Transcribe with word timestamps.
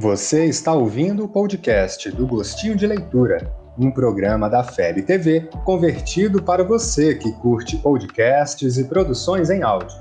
Você 0.00 0.44
está 0.44 0.72
ouvindo 0.72 1.24
o 1.24 1.28
podcast 1.28 2.08
do 2.12 2.24
Gostinho 2.24 2.76
de 2.76 2.86
Leitura, 2.86 3.52
um 3.76 3.90
programa 3.90 4.48
da 4.48 4.62
FEB 4.62 5.02
TV 5.02 5.50
convertido 5.64 6.40
para 6.40 6.62
você 6.62 7.16
que 7.16 7.32
curte 7.40 7.76
podcasts 7.78 8.78
e 8.78 8.88
produções 8.88 9.50
em 9.50 9.64
áudio. 9.64 9.98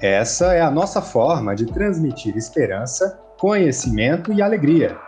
Essa 0.00 0.54
é 0.54 0.62
a 0.62 0.70
nossa 0.70 1.02
forma 1.02 1.54
de 1.54 1.66
transmitir 1.66 2.38
esperança, 2.38 3.22
conhecimento 3.38 4.32
e 4.32 4.40
alegria. 4.40 4.98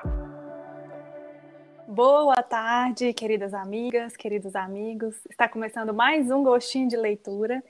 Boa 1.89 2.43
tarde, 2.43 3.15
queridas 3.15 3.55
amigas, 3.55 4.19
queridos 4.19 4.55
amigos. 4.55 5.17
Está 5.31 5.49
começando 5.49 5.95
mais 5.95 6.31
um 6.31 6.43
Gostinho 6.43 6.91
de 6.91 6.97
Leitura 6.99 7.65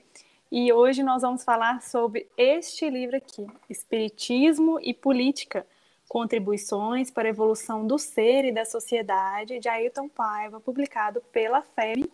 e 0.51 0.73
hoje 0.73 1.01
nós 1.01 1.21
vamos 1.21 1.45
falar 1.45 1.81
sobre 1.81 2.27
este 2.37 2.89
livro 2.89 3.15
aqui, 3.15 3.47
Espiritismo 3.69 4.81
e 4.81 4.93
Política 4.93 5.65
Contribuições 6.11 7.09
para 7.09 7.29
a 7.29 7.31
Evolução 7.31 7.87
do 7.87 7.97
Ser 7.97 8.43
e 8.43 8.51
da 8.51 8.65
Sociedade, 8.65 9.59
de 9.59 9.69
Ailton 9.69 10.09
Paiva, 10.09 10.59
publicado 10.59 11.21
pela 11.31 11.61
FEB. 11.61 12.11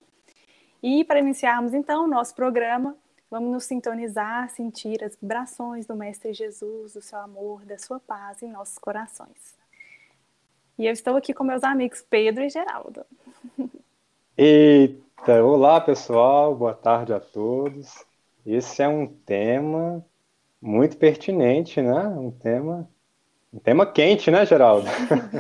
E 0.84 1.04
para 1.04 1.18
iniciarmos 1.18 1.74
então 1.74 2.06
o 2.06 2.08
nosso 2.08 2.36
programa, 2.36 2.96
vamos 3.28 3.52
nos 3.52 3.64
sintonizar, 3.64 4.52
sentir 4.52 5.04
as 5.04 5.16
vibrações 5.16 5.88
do 5.88 5.96
Mestre 5.96 6.32
Jesus, 6.32 6.94
do 6.94 7.02
seu 7.02 7.18
amor, 7.18 7.66
da 7.66 7.80
sua 7.80 8.00
paz 8.00 8.44
em 8.44 8.52
nossos 8.52 8.78
corações. 8.78 9.58
E 10.78 10.86
eu 10.86 10.94
estou 10.94 11.18
aqui 11.18 11.34
com 11.34 11.44
meus 11.44 11.64
amigos 11.64 12.06
Pedro 12.08 12.44
e 12.44 12.50
Geraldo. 12.50 13.04
Eita, 14.38 15.44
olá 15.44 15.82
pessoal, 15.82 16.54
boa 16.54 16.76
tarde 16.76 17.14
a 17.14 17.20
todos. 17.20 18.06
Esse 18.46 18.84
é 18.84 18.88
um 18.88 19.08
tema 19.08 20.06
muito 20.62 20.98
pertinente, 20.98 21.82
né? 21.82 22.08
Um 22.10 22.30
tema 22.30 22.88
um 23.52 23.60
tema 23.60 23.86
quente, 23.86 24.30
né, 24.30 24.46
Geraldo? 24.46 24.88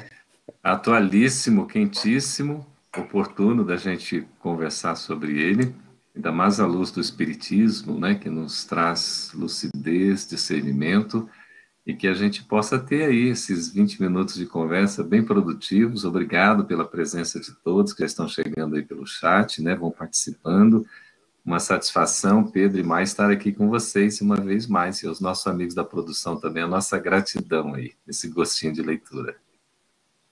Atualíssimo, 0.63 1.67
quentíssimo, 1.67 2.65
oportuno 2.95 3.63
da 3.63 3.77
gente 3.77 4.27
conversar 4.39 4.95
sobre 4.95 5.39
ele, 5.39 5.75
ainda 6.15 6.31
mais 6.31 6.59
à 6.59 6.65
luz 6.65 6.91
do 6.91 6.99
Espiritismo, 6.99 7.99
né, 7.99 8.15
que 8.15 8.29
nos 8.29 8.65
traz 8.65 9.31
lucidez, 9.33 10.27
discernimento, 10.27 11.29
e 11.85 11.93
que 11.93 12.07
a 12.07 12.13
gente 12.13 12.43
possa 12.43 12.77
ter 12.77 13.05
aí 13.05 13.29
esses 13.29 13.71
20 13.71 14.01
minutos 14.01 14.35
de 14.35 14.45
conversa 14.45 15.03
bem 15.03 15.23
produtivos. 15.23 16.03
Obrigado 16.03 16.65
pela 16.65 16.83
presença 16.83 17.39
de 17.39 17.53
todos 17.63 17.93
que 17.93 18.01
já 18.01 18.05
estão 18.05 18.27
chegando 18.27 18.75
aí 18.75 18.83
pelo 18.83 19.05
chat, 19.05 19.61
né, 19.61 19.73
vão 19.73 19.91
participando 19.91 20.85
uma 21.47 21.61
satisfação, 21.61 22.43
Pedro 22.43 22.77
e 22.77 22.83
mais, 22.83 23.07
estar 23.09 23.31
aqui 23.31 23.53
com 23.53 23.69
vocês 23.69 24.19
uma 24.19 24.35
vez 24.35 24.67
mais, 24.67 25.01
e 25.01 25.07
os 25.07 25.21
nossos 25.21 25.47
amigos 25.47 25.73
da 25.73 25.83
produção 25.83 26.37
também, 26.37 26.61
a 26.61 26.67
nossa 26.67 26.99
gratidão 26.99 27.73
aí, 27.73 27.93
esse 28.05 28.27
gostinho 28.27 28.73
de 28.73 28.81
leitura. 28.81 29.37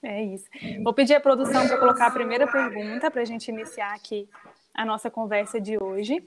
É 0.02 0.22
isso. 0.22 0.44
Vou 0.84 0.92
pedir 0.92 1.14
à 1.14 1.20
produção 1.20 1.66
para 1.66 1.78
colocar 1.78 2.08
a 2.08 2.10
primeira 2.10 2.46
pergunta 2.46 3.10
para 3.10 3.22
a 3.22 3.24
gente 3.24 3.48
iniciar 3.48 3.94
aqui 3.94 4.28
a 4.74 4.84
nossa 4.84 5.10
conversa 5.10 5.58
de 5.58 5.82
hoje. 5.82 6.22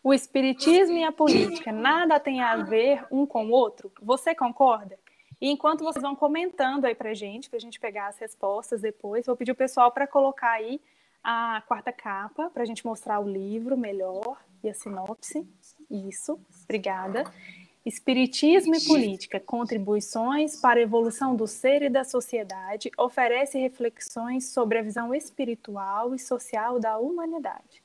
O 0.00 0.14
espiritismo 0.14 0.96
e 0.96 1.02
a 1.02 1.10
política 1.10 1.72
nada 1.72 2.20
tem 2.20 2.42
a 2.42 2.58
ver 2.58 3.04
um 3.10 3.26
com 3.26 3.46
o 3.46 3.50
outro? 3.50 3.90
Você 4.02 4.36
concorda? 4.36 4.96
E 5.40 5.50
enquanto 5.50 5.82
vocês 5.82 6.00
vão 6.00 6.14
comentando 6.14 6.84
aí 6.84 6.94
para 6.94 7.10
a 7.10 7.14
gente, 7.14 7.50
para 7.50 7.56
a 7.56 7.60
gente 7.60 7.80
pegar 7.80 8.06
as 8.06 8.18
respostas 8.18 8.80
depois, 8.80 9.26
vou 9.26 9.36
pedir 9.36 9.50
o 9.50 9.56
pessoal 9.56 9.90
para 9.90 10.06
colocar 10.06 10.52
aí 10.52 10.80
a 11.24 11.62
quarta 11.66 11.90
capa 11.90 12.50
para 12.50 12.62
a 12.62 12.66
gente 12.66 12.84
mostrar 12.84 13.18
o 13.18 13.26
livro 13.26 13.78
melhor 13.78 14.38
e 14.62 14.68
a 14.68 14.74
sinopse. 14.74 15.48
Isso, 15.90 16.38
obrigada. 16.64 17.24
Espiritismo 17.84 18.74
e 18.74 18.84
Política: 18.84 19.40
Contribuições 19.40 20.60
para 20.60 20.78
a 20.78 20.82
Evolução 20.82 21.34
do 21.34 21.46
Ser 21.46 21.82
e 21.82 21.88
da 21.88 22.04
Sociedade 22.04 22.90
oferece 22.98 23.58
reflexões 23.58 24.48
sobre 24.48 24.78
a 24.78 24.82
visão 24.82 25.14
espiritual 25.14 26.14
e 26.14 26.18
social 26.18 26.78
da 26.78 26.98
humanidade. 26.98 27.82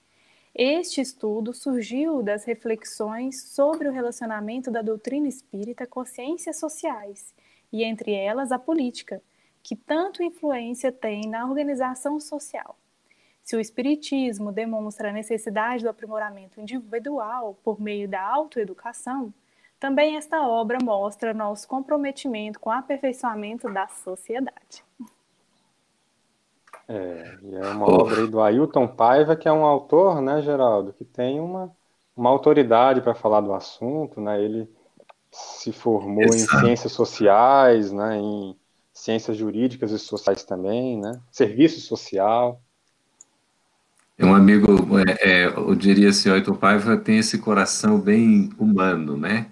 Este 0.53 0.99
estudo 0.99 1.53
surgiu 1.53 2.21
das 2.21 2.43
reflexões 2.43 3.43
sobre 3.43 3.87
o 3.87 3.91
relacionamento 3.91 4.69
da 4.69 4.81
doutrina 4.81 5.27
espírita 5.27 5.85
com 5.87 6.03
ciências 6.03 6.57
sociais, 6.57 7.33
e 7.71 7.83
entre 7.83 8.13
elas 8.13 8.51
a 8.51 8.59
política, 8.59 9.21
que 9.61 9.75
tanto 9.75 10.23
influência 10.23 10.91
tem 10.91 11.21
na 11.29 11.45
organização 11.45 12.19
social. 12.19 12.77
Se 13.49 13.55
o 13.55 13.59
Espiritismo 13.59 14.51
demonstra 14.51 15.09
a 15.09 15.11
necessidade 15.11 15.81
do 15.81 15.89
aprimoramento 15.89 16.61
individual 16.61 17.57
por 17.63 17.81
meio 17.81 18.07
da 18.07 18.21
autoeducação, 18.21 19.33
também 19.79 20.17
esta 20.17 20.47
obra 20.47 20.77
mostra 20.79 21.33
nosso 21.33 21.67
comprometimento 21.67 22.59
com 22.59 22.69
o 22.69 22.73
aperfeiçoamento 22.73 23.67
da 23.73 23.87
sociedade. 23.87 24.83
É, 26.87 27.39
e 27.41 27.55
é 27.55 27.67
uma 27.69 27.89
oh. 27.89 28.01
obra 28.01 28.27
do 28.27 28.39
Ailton 28.39 28.87
Paiva, 28.87 29.35
que 29.35 29.47
é 29.47 29.51
um 29.51 29.65
autor, 29.65 30.21
né, 30.21 30.43
Geraldo, 30.43 30.93
que 30.93 31.03
tem 31.03 31.39
uma, 31.39 31.75
uma 32.15 32.29
autoridade 32.29 33.01
para 33.01 33.15
falar 33.15 33.41
do 33.41 33.55
assunto, 33.55 34.21
né? 34.21 34.39
Ele 34.39 34.69
se 35.31 35.71
formou 35.71 36.25
Exato. 36.25 36.55
em 36.57 36.67
ciências 36.67 36.91
sociais, 36.91 37.91
né, 37.91 38.15
em 38.15 38.55
ciências 38.93 39.35
jurídicas 39.35 39.89
e 39.89 39.97
sociais 39.97 40.43
também, 40.43 40.99
né? 40.99 41.19
Serviço 41.31 41.81
social. 41.81 42.61
É 44.19 44.25
um 44.25 44.35
amigo, 44.35 44.67
é, 44.99 45.43
é, 45.43 45.45
eu 45.45 45.73
diria 45.73 46.09
assim, 46.09 46.29
Ayrton 46.29 46.53
Paiva 46.53 46.97
tem 46.97 47.19
esse 47.19 47.37
coração 47.37 47.97
bem 47.97 48.49
humano, 48.59 49.15
né? 49.15 49.45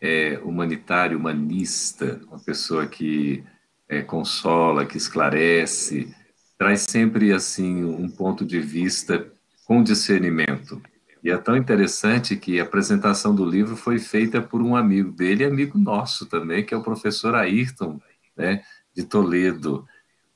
É, 0.00 0.38
humanitário, 0.44 1.18
humanista, 1.18 2.20
uma 2.28 2.38
pessoa 2.38 2.86
que 2.86 3.42
é, 3.88 4.02
consola, 4.02 4.86
que 4.86 4.96
esclarece, 4.96 6.14
traz 6.56 6.82
sempre 6.82 7.32
assim 7.32 7.84
um 7.84 8.08
ponto 8.08 8.44
de 8.44 8.60
vista 8.60 9.26
com 9.66 9.82
discernimento. 9.82 10.80
E 11.20 11.28
é 11.28 11.36
tão 11.36 11.56
interessante 11.56 12.36
que 12.36 12.60
a 12.60 12.62
apresentação 12.62 13.34
do 13.34 13.44
livro 13.44 13.74
foi 13.76 13.98
feita 13.98 14.40
por 14.40 14.62
um 14.62 14.76
amigo 14.76 15.10
dele, 15.10 15.44
amigo 15.44 15.76
nosso 15.76 16.26
também, 16.26 16.64
que 16.64 16.72
é 16.72 16.76
o 16.76 16.84
professor 16.84 17.34
Ayrton, 17.34 18.00
né, 18.36 18.62
de 18.94 19.02
Toledo. 19.02 19.84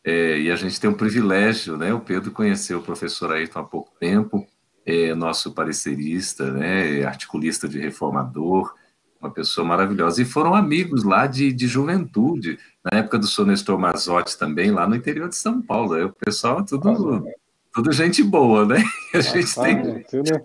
É, 0.09 0.39
e 0.39 0.51
a 0.51 0.57
gente 0.57 0.81
tem 0.81 0.89
um 0.89 0.95
privilégio, 0.95 1.77
né? 1.77 1.93
O 1.93 2.01
Pedro 2.01 2.31
conheceu 2.31 2.79
o 2.79 2.83
professor 2.83 3.31
Ayrton 3.31 3.61
há 3.61 3.65
pouco 3.65 3.93
tempo, 4.01 4.47
é 4.87 5.15
nosso 5.15 5.53
parecerista, 5.53 6.51
né? 6.51 7.05
Articulista 7.05 7.69
de 7.69 7.79
reformador, 7.79 8.75
uma 9.21 9.31
pessoa 9.31 9.67
maravilhosa. 9.67 10.23
E 10.23 10.25
foram 10.25 10.55
amigos 10.55 11.05
lá 11.05 11.27
de, 11.27 11.53
de 11.53 11.67
juventude, 11.67 12.59
na 12.91 13.01
época 13.01 13.19
do 13.19 13.27
Sonestor 13.27 13.79
Mazotti 13.79 14.39
também, 14.39 14.71
lá 14.71 14.89
no 14.89 14.97
interior 14.97 15.29
de 15.29 15.37
São 15.37 15.61
Paulo. 15.61 16.07
O 16.07 16.13
pessoal, 16.15 16.65
tudo, 16.65 17.27
tudo 17.75 17.93
gente 17.93 18.23
boa, 18.23 18.65
né? 18.65 18.83
A 19.13 19.21
gente 19.21 19.55
tem 19.57 19.79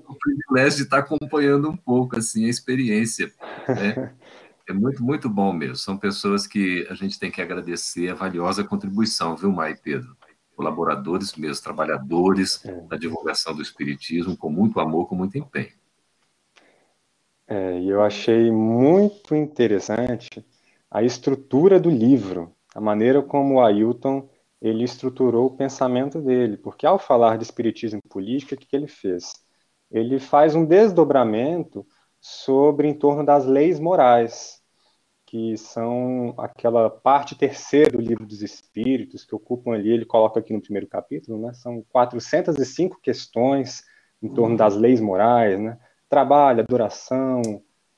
o 0.06 0.16
privilégio 0.16 0.80
de 0.80 0.84
estar 0.84 0.98
acompanhando 0.98 1.70
um 1.70 1.78
pouco 1.78 2.20
assim 2.20 2.48
a 2.48 2.50
experiência. 2.50 3.32
Né? 3.66 4.12
É 4.68 4.74
muito, 4.74 5.04
muito 5.04 5.30
bom 5.30 5.52
mesmo. 5.52 5.76
São 5.76 5.98
pessoas 5.98 6.48
que 6.48 6.88
a 6.90 6.94
gente 6.94 7.20
tem 7.20 7.30
que 7.30 7.42
agradecer 7.42 8.10
a 8.10 8.16
valiosa 8.16 8.64
contribuição, 8.64 9.36
viu, 9.36 9.52
Mai 9.52 9.72
e 9.72 9.78
Pedro? 9.78 10.16
Colaboradores 10.56 11.36
mesmo, 11.36 11.64
trabalhadores 11.64 12.64
é. 12.64 12.82
da 12.82 12.96
divulgação 12.96 13.56
do 13.56 13.62
Espiritismo, 13.62 14.38
com 14.38 14.50
muito 14.50 14.80
amor, 14.80 15.08
com 15.08 15.16
muito 15.16 15.38
empenho. 15.38 15.72
É, 17.48 17.84
eu 17.84 18.02
achei 18.02 18.50
muito 18.52 19.36
interessante 19.36 20.46
a 20.90 21.04
estrutura 21.04 21.80
do 21.80 21.90
livro, 21.90 22.56
a 22.74 22.80
maneira 22.80 23.22
como 23.22 23.56
o 23.56 23.62
Ailton 23.62 24.30
ele 24.62 24.86
estruturou 24.86 25.48
o 25.48 25.58
pensamento 25.58 26.22
dele, 26.22 26.56
porque 26.56 26.86
ao 26.86 26.98
falar 26.98 27.38
de 27.38 27.44
espiritismo 27.44 28.00
política, 28.10 28.56
o 28.56 28.58
que 28.58 28.74
ele 28.74 28.88
fez? 28.88 29.34
Ele 29.92 30.20
faz 30.20 30.56
um 30.56 30.64
desdobramento 30.64 31.86
sobre 32.24 32.88
em 32.88 32.94
torno 32.94 33.26
das 33.26 33.46
leis 33.46 33.82
morais, 33.82 34.62
que 35.26 35.58
são 35.58 36.34
aquela 36.38 36.90
parte 36.90 37.36
terceira 37.36 37.92
do 37.92 38.00
livro 38.00 38.26
dos 38.26 38.42
Espíritos, 38.42 39.26
que 39.26 39.36
ocupam 39.36 39.74
ali, 39.74 39.92
ele 39.92 40.06
coloca 40.06 40.40
aqui 40.40 40.54
no 40.54 40.62
primeiro 40.62 40.88
capítulo, 40.88 41.38
né, 41.38 41.52
são 41.54 41.84
405 41.90 43.02
questões 43.02 43.84
em 44.22 44.30
torno 44.30 44.56
das 44.56 44.78
leis 44.78 45.02
morais, 45.02 45.60
né, 45.60 45.78
trabalho, 46.08 46.62
adoração, 46.62 47.42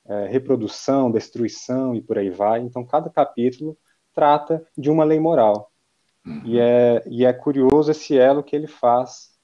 é, 0.07 0.25
reprodução, 0.25 1.11
destruição 1.11 1.93
e 1.93 2.01
por 2.01 2.17
aí 2.17 2.31
vai. 2.31 2.61
Então, 2.61 2.83
cada 2.83 3.11
capítulo 3.11 3.77
trata 4.11 4.65
de 4.75 4.89
uma 4.89 5.03
lei 5.03 5.19
moral. 5.19 5.71
E 6.43 6.59
é, 6.59 7.03
e 7.05 7.23
é 7.23 7.31
curioso 7.31 7.91
esse 7.91 8.17
elo 8.17 8.41
que 8.41 8.55
ele 8.55 8.65
faz 8.65 9.34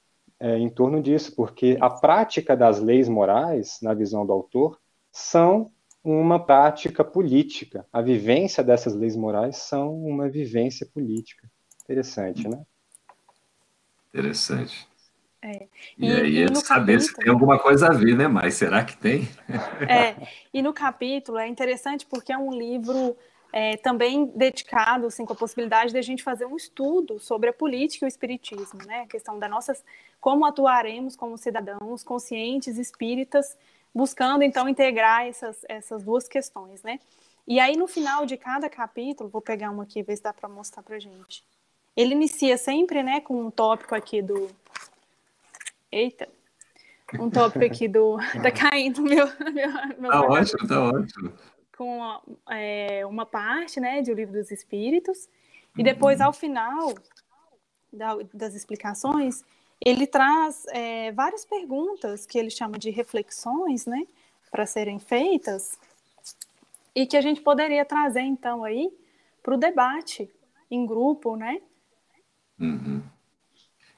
é, 0.42 0.58
em 0.58 0.70
torno 0.70 1.02
disso, 1.02 1.36
porque 1.36 1.78
a 1.80 1.90
prática 1.90 2.58
das 2.58 2.80
leis 2.80 3.08
morais, 3.08 3.78
na 3.80 3.94
visão 3.94 4.26
do 4.26 4.34
autor, 4.34 4.80
são 5.12 5.72
uma 6.04 6.44
prática 6.44 7.04
política. 7.04 7.86
A 7.94 8.02
vivência 8.02 8.64
dessas 8.64 8.96
leis 8.96 9.16
morais 9.16 9.58
são 9.58 9.94
uma 9.94 10.28
vivência 10.28 10.88
política. 10.92 11.48
Interessante, 11.84 12.48
né? 12.48 12.60
Interessante. 14.10 14.88
É. 15.44 15.68
E, 15.98 16.08
e, 16.08 16.12
aí 16.12 16.44
é 16.44 16.56
saber 16.56 16.64
capítulo... 16.64 17.02
se 17.02 17.14
tem 17.16 17.30
alguma 17.30 17.60
coisa 17.60 17.88
a 17.88 17.94
ver, 17.94 18.18
né? 18.18 18.28
Mas 18.28 18.56
será 18.56 18.84
que 18.84 18.98
tem? 18.98 19.28
É, 19.88 20.16
e 20.52 20.62
no 20.62 20.74
capítulo 20.74 21.38
é 21.38 21.48
interessante 21.48 22.06
porque 22.06 22.34
é 22.34 22.38
um 22.38 22.52
livro 22.52 23.16
é, 23.54 23.76
também 23.78 24.26
dedicado 24.36 25.08
assim, 25.08 25.26
com 25.26 25.34
a 25.34 25.36
possibilidade 25.36 25.92
de 25.92 25.98
a 25.98 26.02
gente 26.02 26.24
fazer 26.24 26.46
um 26.46 26.56
estudo 26.56 27.20
sobre 27.20 27.50
a 27.50 27.54
política 27.54 28.06
e 28.06 28.08
o 28.08 28.10
espiritismo, 28.10 28.80
né? 28.86 29.02
A 29.02 29.08
questão 29.08 29.38
da 29.38 29.48
nossas 29.48 29.84
como 30.20 30.46
atuaremos 30.46 31.16
como 31.16 31.38
cidadãos 31.38 32.04
conscientes, 32.04 32.78
espíritas, 32.78 33.58
buscando 33.94 34.44
então 34.44 34.70
integrar 34.70 35.26
essas, 35.26 35.66
essas 35.68 36.04
duas 36.04 36.28
questões, 36.28 36.82
né? 36.84 37.00
E 37.48 37.60
aí 37.60 37.76
no 37.76 37.88
final 37.88 38.26
de 38.26 38.38
cada 38.38 38.70
capítulo, 38.70 39.30
vou 39.30 39.42
pegar 39.42 39.72
uma 39.72 39.84
aqui 39.84 40.02
ver 40.04 40.16
se 40.16 40.24
dá 40.24 40.32
para 40.32 40.48
mostrar 40.48 40.84
para 40.84 41.00
gente. 41.00 41.44
Ele 41.98 42.14
inicia 42.14 42.58
sempre, 42.58 43.04
né, 43.04 43.20
com 43.20 43.48
um 43.48 43.52
tópico 43.52 43.94
aqui 43.94 44.22
do 44.22 44.50
Eita, 45.92 46.30
um 47.20 47.30
tópico 47.30 47.66
aqui 47.66 47.88
do. 47.88 48.18
Tá 48.42 48.50
caindo 48.50 49.02
meu. 49.02 49.28
meu, 49.52 49.70
meu 50.00 50.12
tá 50.12 50.22
ótimo, 50.22 50.68
tá 50.68 50.84
ótimo. 50.84 51.34
Com 51.82 52.22
é, 52.48 53.04
uma 53.08 53.26
parte, 53.26 53.80
né, 53.80 54.04
de 54.04 54.12
O 54.12 54.14
Livro 54.14 54.34
dos 54.34 54.52
Espíritos. 54.52 55.28
E 55.76 55.82
depois, 55.82 56.20
uhum. 56.20 56.28
ao 56.28 56.34
final 56.34 56.94
da, 57.92 58.18
das 58.32 58.54
explicações, 58.54 59.44
ele 59.84 60.06
traz 60.06 60.64
é, 60.68 61.12
várias 61.12 61.44
perguntas 61.44 62.28
que 62.28 62.38
ele 62.38 62.52
chama 62.52 62.78
de 62.78 62.92
reflexões, 62.92 63.88
né, 63.88 64.06
para 64.52 64.68
serem 64.68 65.00
feitas, 65.00 65.80
e 66.94 67.08
que 67.08 67.18
a 67.18 67.22
gente 67.22 67.42
poderia 67.42 67.84
trazer, 67.84 68.22
então, 68.22 68.64
aí 68.64 68.94
para 69.42 69.56
o 69.56 69.58
debate 69.58 70.30
em 70.70 70.86
grupo, 70.86 71.36
né? 71.36 71.64
Uhum. 72.60 73.02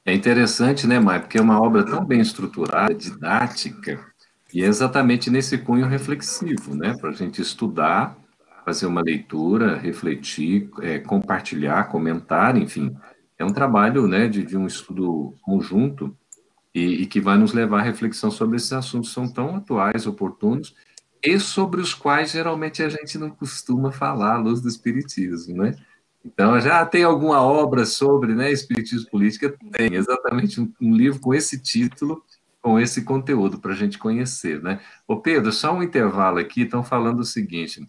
É 0.05 0.13
interessante, 0.13 0.87
né, 0.87 1.01
Mai, 1.01 1.19
porque 1.19 1.37
é 1.37 1.41
uma 1.41 1.61
obra 1.61 1.85
tão 1.85 2.05
bem 2.05 2.21
estruturada, 2.21 2.93
didática, 2.93 4.12
e 4.53 4.63
é 4.63 4.67
exatamente 4.67 5.29
nesse 5.29 5.57
cunho 5.57 5.87
reflexivo, 5.87 6.75
né, 6.75 6.95
para 6.99 7.09
a 7.09 7.13
gente 7.13 7.41
estudar, 7.41 8.17
fazer 8.63 8.85
uma 8.85 9.01
leitura, 9.01 9.75
refletir, 9.77 10.69
é, 10.81 10.99
compartilhar, 10.99 11.85
comentar, 11.85 12.55
enfim, 12.55 12.95
é 13.37 13.43
um 13.43 13.51
trabalho, 13.51 14.07
né, 14.07 14.27
de, 14.27 14.43
de 14.43 14.55
um 14.55 14.67
estudo 14.67 15.33
conjunto 15.41 16.15
e, 16.73 17.01
e, 17.01 17.05
que 17.05 17.19
vai 17.19 17.37
nos 17.37 17.53
levar 17.53 17.79
à 17.79 17.83
reflexão 17.83 18.31
sobre 18.31 18.57
esses 18.57 18.71
assuntos 18.71 19.09
que 19.09 19.15
são 19.15 19.27
tão 19.27 19.55
atuais, 19.55 20.07
oportunos 20.07 20.75
e 21.21 21.39
sobre 21.39 21.81
os 21.81 21.93
quais 21.93 22.31
geralmente 22.31 22.83
a 22.83 22.89
gente 22.89 23.17
não 23.17 23.29
costuma 23.29 23.91
falar 23.91 24.35
à 24.35 24.37
luz 24.37 24.61
do 24.61 24.67
espiritismo, 24.67 25.63
né? 25.63 25.75
Então, 26.25 26.59
já 26.61 26.85
tem 26.85 27.03
alguma 27.03 27.41
obra 27.41 27.85
sobre 27.85 28.33
né, 28.33 28.51
espiritismo 28.51 29.09
política? 29.09 29.53
Tem, 29.73 29.93
exatamente 29.93 30.61
um, 30.61 30.71
um 30.81 30.95
livro 30.95 31.19
com 31.19 31.33
esse 31.33 31.61
título, 31.61 32.23
com 32.63 32.79
esse 32.79 33.03
conteúdo 33.03 33.59
para 33.59 33.73
a 33.73 33.75
gente 33.75 33.99
conhecer. 33.99 34.63
Né? 34.63 34.79
Ô 35.05 35.17
Pedro, 35.17 35.51
só 35.51 35.73
um 35.73 35.83
intervalo 35.83 36.39
aqui, 36.39 36.61
estão 36.61 36.81
falando 36.81 37.19
o 37.19 37.25
seguinte, 37.25 37.85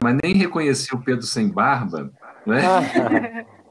mas 0.00 0.16
nem 0.22 0.34
reconheci 0.34 0.94
o 0.94 1.02
Pedro 1.02 1.26
sem 1.26 1.48
barba, 1.48 2.10
né? 2.46 2.62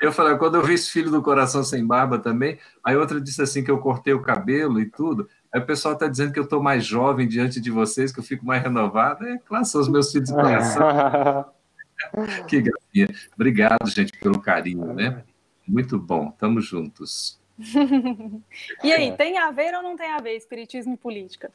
Eu 0.00 0.12
falei, 0.12 0.36
quando 0.36 0.54
eu 0.54 0.62
vi 0.62 0.74
esse 0.74 0.88
filho 0.88 1.10
do 1.10 1.20
coração 1.20 1.64
sem 1.64 1.84
barba 1.84 2.16
também, 2.16 2.56
aí 2.84 2.96
outra 2.96 3.20
disse 3.20 3.42
assim 3.42 3.64
que 3.64 3.70
eu 3.70 3.78
cortei 3.78 4.14
o 4.14 4.22
cabelo 4.22 4.80
e 4.80 4.88
tudo. 4.88 5.28
Aí 5.52 5.60
o 5.60 5.66
pessoal 5.66 5.94
está 5.94 6.06
dizendo 6.06 6.32
que 6.32 6.38
eu 6.38 6.44
estou 6.44 6.62
mais 6.62 6.86
jovem 6.86 7.26
diante 7.26 7.60
de 7.60 7.68
vocês, 7.68 8.12
que 8.12 8.20
eu 8.20 8.22
fico 8.24 8.46
mais 8.46 8.62
renovado. 8.62 9.26
É 9.26 9.38
claro, 9.38 9.64
são 9.64 9.80
os 9.80 9.88
meus 9.88 10.12
filhos 10.12 10.30
do 10.30 10.36
coração. 10.36 11.44
que 12.46 12.60
gracinha. 12.60 13.08
Obrigado, 13.34 13.90
gente, 13.90 14.12
pelo 14.20 14.40
carinho, 14.40 14.94
né? 14.94 15.24
Muito 15.66 15.98
bom, 15.98 16.28
estamos 16.28 16.64
juntos. 16.64 17.41
e 18.82 18.92
aí, 18.92 19.16
tem 19.16 19.38
a 19.38 19.50
ver 19.50 19.74
ou 19.74 19.82
não 19.82 19.96
tem 19.96 20.10
a 20.10 20.18
ver 20.18 20.36
espiritismo 20.36 20.94
e 20.94 20.96
política? 20.96 21.52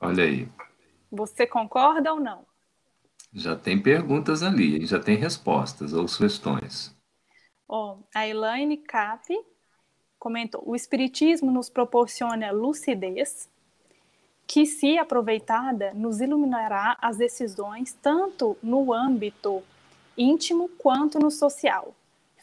Olha 0.00 0.24
aí. 0.24 0.48
Você 1.10 1.46
concorda 1.46 2.12
ou 2.12 2.20
não? 2.20 2.46
Já 3.32 3.56
tem 3.56 3.80
perguntas 3.80 4.42
ali, 4.42 4.86
já 4.86 4.98
tem 5.00 5.16
respostas 5.16 5.92
ou 5.92 6.06
sugestões. 6.06 6.94
Oh, 7.68 7.98
a 8.14 8.26
Elaine 8.26 8.76
Cap 8.76 9.26
comentou: 10.18 10.62
o 10.64 10.76
espiritismo 10.76 11.50
nos 11.50 11.68
proporciona 11.68 12.52
lucidez, 12.52 13.48
que, 14.46 14.66
se 14.66 14.98
aproveitada, 14.98 15.92
nos 15.94 16.20
iluminará 16.20 16.96
as 17.00 17.16
decisões 17.16 17.94
tanto 17.94 18.56
no 18.62 18.92
âmbito 18.92 19.62
íntimo 20.16 20.68
quanto 20.78 21.18
no 21.18 21.30
social. 21.30 21.94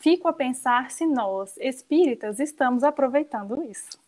Fico 0.02 0.28
a 0.28 0.34
pensar 0.34 0.92
se 0.92 1.06
nós, 1.06 1.56
espíritas, 1.58 2.40
estamos 2.40 2.84
aproveitando 2.84 3.64
isso. 3.64 4.00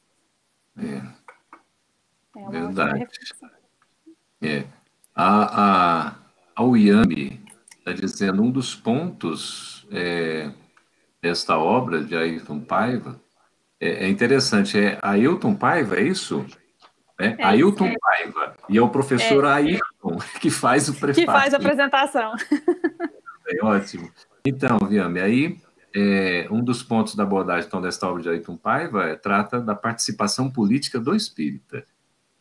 É, 0.78 2.40
é 2.40 2.50
Verdade. 2.50 3.08
É. 4.42 4.66
A, 5.16 6.08
a, 6.08 6.16
a 6.56 6.64
UIAMI 6.64 7.40
está 7.78 7.94
dizendo 7.94 8.42
um 8.42 8.50
dos 8.50 8.76
pontos 8.76 9.88
é, 9.92 10.52
desta 11.22 11.58
obra 11.58 12.04
de 12.04 12.16
Ailton 12.16 12.60
Paiva 12.60 13.22
é, 13.84 14.06
é 14.06 14.08
interessante. 14.08 14.80
É 14.80 14.98
Ailton 15.02 15.56
Paiva, 15.56 15.98
é 15.98 16.04
isso? 16.04 16.46
É, 17.20 17.36
é 17.38 17.44
Ailton 17.44 17.88
é. 17.88 17.96
Paiva. 18.00 18.56
E 18.70 18.78
é 18.78 18.82
o 18.82 18.88
professor 18.88 19.44
é. 19.44 19.50
Ailton 19.50 20.18
que 20.40 20.50
faz 20.50 20.88
o 20.88 20.94
prefácio. 20.94 21.26
Que 21.26 21.32
faz 21.32 21.54
a 21.54 21.58
apresentação. 21.58 22.34
É 23.46 23.66
ótimo. 23.66 24.10
Então, 24.46 24.78
Viame, 24.88 25.20
aí 25.20 25.58
é, 25.96 26.48
um 26.50 26.64
dos 26.64 26.82
pontos 26.82 27.16
da 27.16 27.24
abordagem 27.24 27.68
então, 27.68 27.82
desta 27.82 28.08
obra 28.08 28.24
de 28.24 28.30
Ailton 28.30 28.58
Paiva 28.58 29.06
é, 29.06 29.16
trata 29.16 29.62
da 29.62 29.76
participação 29.76 30.50
política 30.50 31.00
do 31.00 31.16
espírita. 31.16 31.86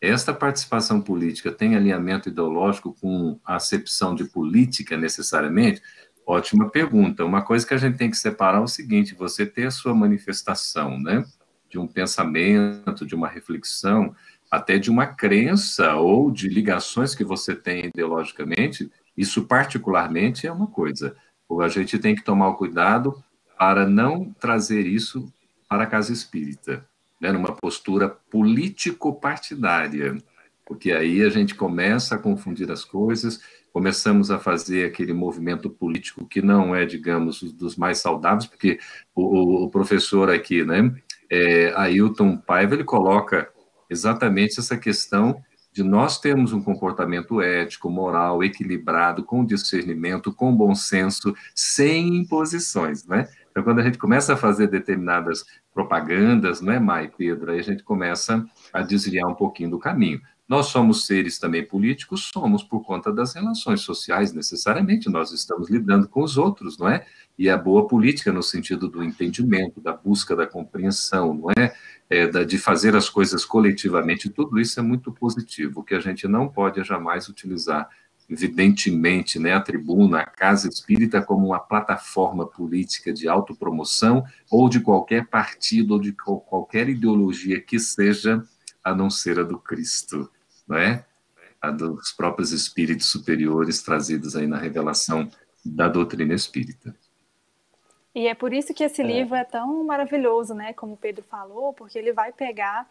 Esta 0.01 0.33
participação 0.33 0.99
política 0.99 1.51
tem 1.51 1.75
alinhamento 1.75 2.27
ideológico 2.27 2.95
com 2.99 3.39
a 3.45 3.55
acepção 3.55 4.15
de 4.15 4.25
política 4.25 4.97
necessariamente? 4.97 5.81
Ótima 6.25 6.69
pergunta. 6.69 7.23
Uma 7.23 7.41
coisa 7.41 7.65
que 7.65 7.73
a 7.73 7.77
gente 7.77 7.97
tem 7.97 8.09
que 8.09 8.17
separar 8.17 8.57
é 8.57 8.61
o 8.61 8.67
seguinte: 8.67 9.15
você 9.15 9.45
ter 9.45 9.67
a 9.67 9.71
sua 9.71 9.93
manifestação, 9.93 10.99
né, 10.99 11.23
de 11.69 11.77
um 11.77 11.87
pensamento, 11.87 13.05
de 13.05 13.15
uma 13.15 13.27
reflexão, 13.27 14.15
até 14.51 14.77
de 14.77 14.89
uma 14.89 15.05
crença 15.05 15.95
ou 15.95 16.31
de 16.31 16.49
ligações 16.49 17.15
que 17.15 17.23
você 17.23 17.55
tem 17.55 17.85
ideologicamente, 17.85 18.91
isso 19.15 19.45
particularmente 19.45 20.47
é 20.47 20.51
uma 20.51 20.67
coisa. 20.67 21.15
A 21.61 21.67
gente 21.67 21.99
tem 21.99 22.15
que 22.15 22.23
tomar 22.23 22.49
o 22.49 22.55
cuidado 22.55 23.23
para 23.63 23.87
não 23.87 24.35
trazer 24.41 24.85
isso 24.85 25.31
para 25.69 25.83
a 25.83 25.87
casa 25.87 26.11
espírita, 26.11 26.85
né, 27.17 27.31
numa 27.31 27.55
postura 27.55 28.09
político-partidária, 28.09 30.17
porque 30.65 30.91
aí 30.91 31.23
a 31.23 31.29
gente 31.29 31.55
começa 31.55 32.15
a 32.15 32.17
confundir 32.17 32.69
as 32.69 32.83
coisas, 32.83 33.39
começamos 33.71 34.29
a 34.29 34.37
fazer 34.37 34.85
aquele 34.85 35.13
movimento 35.13 35.69
político 35.69 36.27
que 36.27 36.41
não 36.41 36.75
é, 36.75 36.85
digamos, 36.85 37.41
dos 37.53 37.77
mais 37.77 37.99
saudáveis, 37.99 38.45
porque 38.45 38.79
o, 39.15 39.63
o 39.63 39.69
professor 39.69 40.29
aqui, 40.29 40.65
né, 40.65 40.93
é, 41.29 41.71
Ailton 41.77 42.35
Paiva, 42.35 42.73
ele 42.73 42.83
coloca 42.83 43.49
exatamente 43.89 44.59
essa 44.59 44.75
questão 44.75 45.41
de 45.71 45.83
nós 45.83 46.19
termos 46.19 46.51
um 46.51 46.61
comportamento 46.61 47.41
ético, 47.41 47.89
moral, 47.89 48.43
equilibrado, 48.43 49.23
com 49.23 49.45
discernimento, 49.45 50.33
com 50.33 50.55
bom 50.55 50.75
senso, 50.75 51.33
sem 51.55 52.17
imposições, 52.17 53.07
né? 53.07 53.27
Então, 53.53 53.61
quando 53.61 53.77
a 53.77 53.83
gente 53.83 53.99
começa 53.99 54.33
a 54.33 54.37
fazer 54.37 54.65
determinadas 54.65 55.45
propagandas, 55.71 56.59
não 56.59 56.73
é, 56.73 56.79
Mai, 56.79 57.07
Pedro, 57.15 57.51
aí 57.51 57.59
a 57.59 57.63
gente 57.63 57.83
começa 57.83 58.43
a 58.73 58.81
desviar 58.81 59.29
um 59.29 59.35
pouquinho 59.35 59.69
do 59.69 59.77
caminho. 59.77 60.19
Nós 60.49 60.67
somos 60.67 61.05
seres 61.05 61.37
também 61.37 61.63
políticos, 61.63 62.31
somos 62.33 62.63
por 62.63 62.83
conta 62.83 63.13
das 63.13 63.35
relações 63.35 63.81
sociais, 63.81 64.33
necessariamente, 64.33 65.07
nós 65.07 65.31
estamos 65.31 65.69
lidando 65.69 66.09
com 66.09 66.23
os 66.23 66.35
outros, 66.35 66.79
não 66.79 66.89
é? 66.89 67.05
E 67.37 67.47
a 67.47 67.55
boa 67.55 67.87
política, 67.87 68.31
no 68.31 68.41
sentido 68.41 68.87
do 68.87 69.03
entendimento, 69.03 69.79
da 69.79 69.93
busca 69.93 70.35
da 70.35 70.47
compreensão, 70.47 71.35
não 71.35 71.51
é? 71.55 71.75
é 72.09 72.27
da, 72.27 72.43
de 72.43 72.57
fazer 72.57 72.95
as 72.95 73.07
coisas 73.07 73.45
coletivamente, 73.45 74.31
tudo 74.31 74.59
isso 74.59 74.79
é 74.79 74.83
muito 74.83 75.11
positivo. 75.11 75.81
O 75.81 75.83
que 75.83 75.93
a 75.93 75.99
gente 75.99 76.27
não 76.27 76.49
pode 76.49 76.83
jamais 76.83 77.29
utilizar, 77.29 77.87
evidentemente, 78.29 79.37
né, 79.39 79.53
a 79.53 79.61
tribuna, 79.61 80.19
a 80.19 80.25
casa 80.25 80.67
espírita, 80.67 81.21
como 81.21 81.47
uma 81.47 81.59
plataforma 81.59 82.47
política 82.47 83.13
de 83.13 83.27
autopromoção 83.27 84.23
ou 84.49 84.69
de 84.69 84.79
qualquer 84.79 85.27
partido 85.27 85.95
ou 85.95 85.99
de 85.99 86.13
qualquer 86.13 86.89
ideologia 86.89 87.61
que 87.61 87.79
seja 87.79 88.43
a 88.83 88.93
não 88.93 89.09
ser 89.09 89.39
a 89.39 89.43
do 89.43 89.59
Cristo, 89.59 90.29
não 90.67 90.77
é? 90.77 91.05
A 91.61 91.71
dos 91.71 92.11
próprios 92.11 92.51
espíritos 92.51 93.09
superiores 93.09 93.81
trazidos 93.81 94.35
aí 94.35 94.47
na 94.47 94.57
revelação 94.57 95.29
da 95.63 95.87
doutrina 95.87 96.33
espírita. 96.33 96.93
E 98.13 98.27
é 98.27 98.35
por 98.35 98.53
isso 98.53 98.73
que 98.73 98.83
esse 98.83 99.01
é. 99.01 99.05
livro 99.05 99.35
é 99.35 99.43
tão 99.43 99.83
maravilhoso, 99.85 100.53
né? 100.53 100.73
Como 100.73 100.93
o 100.93 100.97
Pedro 100.97 101.23
falou, 101.23 101.73
porque 101.73 101.97
ele 101.97 102.13
vai 102.13 102.31
pegar 102.31 102.87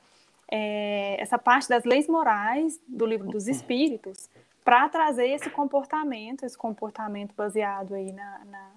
é, 0.50 1.20
essa 1.20 1.38
parte 1.38 1.68
das 1.68 1.84
leis 1.84 2.08
morais 2.08 2.80
do 2.88 3.06
livro 3.06 3.30
dos 3.30 3.46
Espíritos 3.46 4.28
para 4.64 4.88
trazer 4.88 5.28
esse 5.28 5.50
comportamento, 5.50 6.44
esse 6.44 6.56
comportamento 6.56 7.34
baseado 7.34 7.94
aí 7.94 8.12
na, 8.12 8.44
na, 8.44 8.70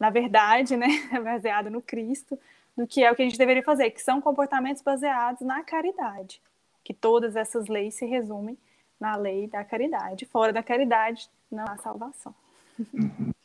na 0.00 0.10
verdade, 0.10 0.76
né? 0.76 0.88
baseado 1.22 1.70
no 1.70 1.82
Cristo, 1.82 2.38
do 2.76 2.86
que 2.86 3.02
é 3.02 3.10
o 3.10 3.14
que 3.14 3.22
a 3.22 3.24
gente 3.24 3.38
deveria 3.38 3.62
fazer, 3.62 3.90
que 3.90 4.02
são 4.02 4.20
comportamentos 4.20 4.82
baseados 4.82 5.40
na 5.42 5.62
caridade 5.62 6.40
que 6.86 6.94
todas 6.94 7.34
essas 7.34 7.66
leis 7.66 7.96
se 7.96 8.06
resumem 8.06 8.56
na 9.00 9.16
lei 9.16 9.48
da 9.48 9.64
caridade. 9.64 10.24
Fora 10.24 10.52
da 10.52 10.62
caridade, 10.62 11.28
não 11.50 11.64
há 11.64 11.76
salvação. 11.78 12.32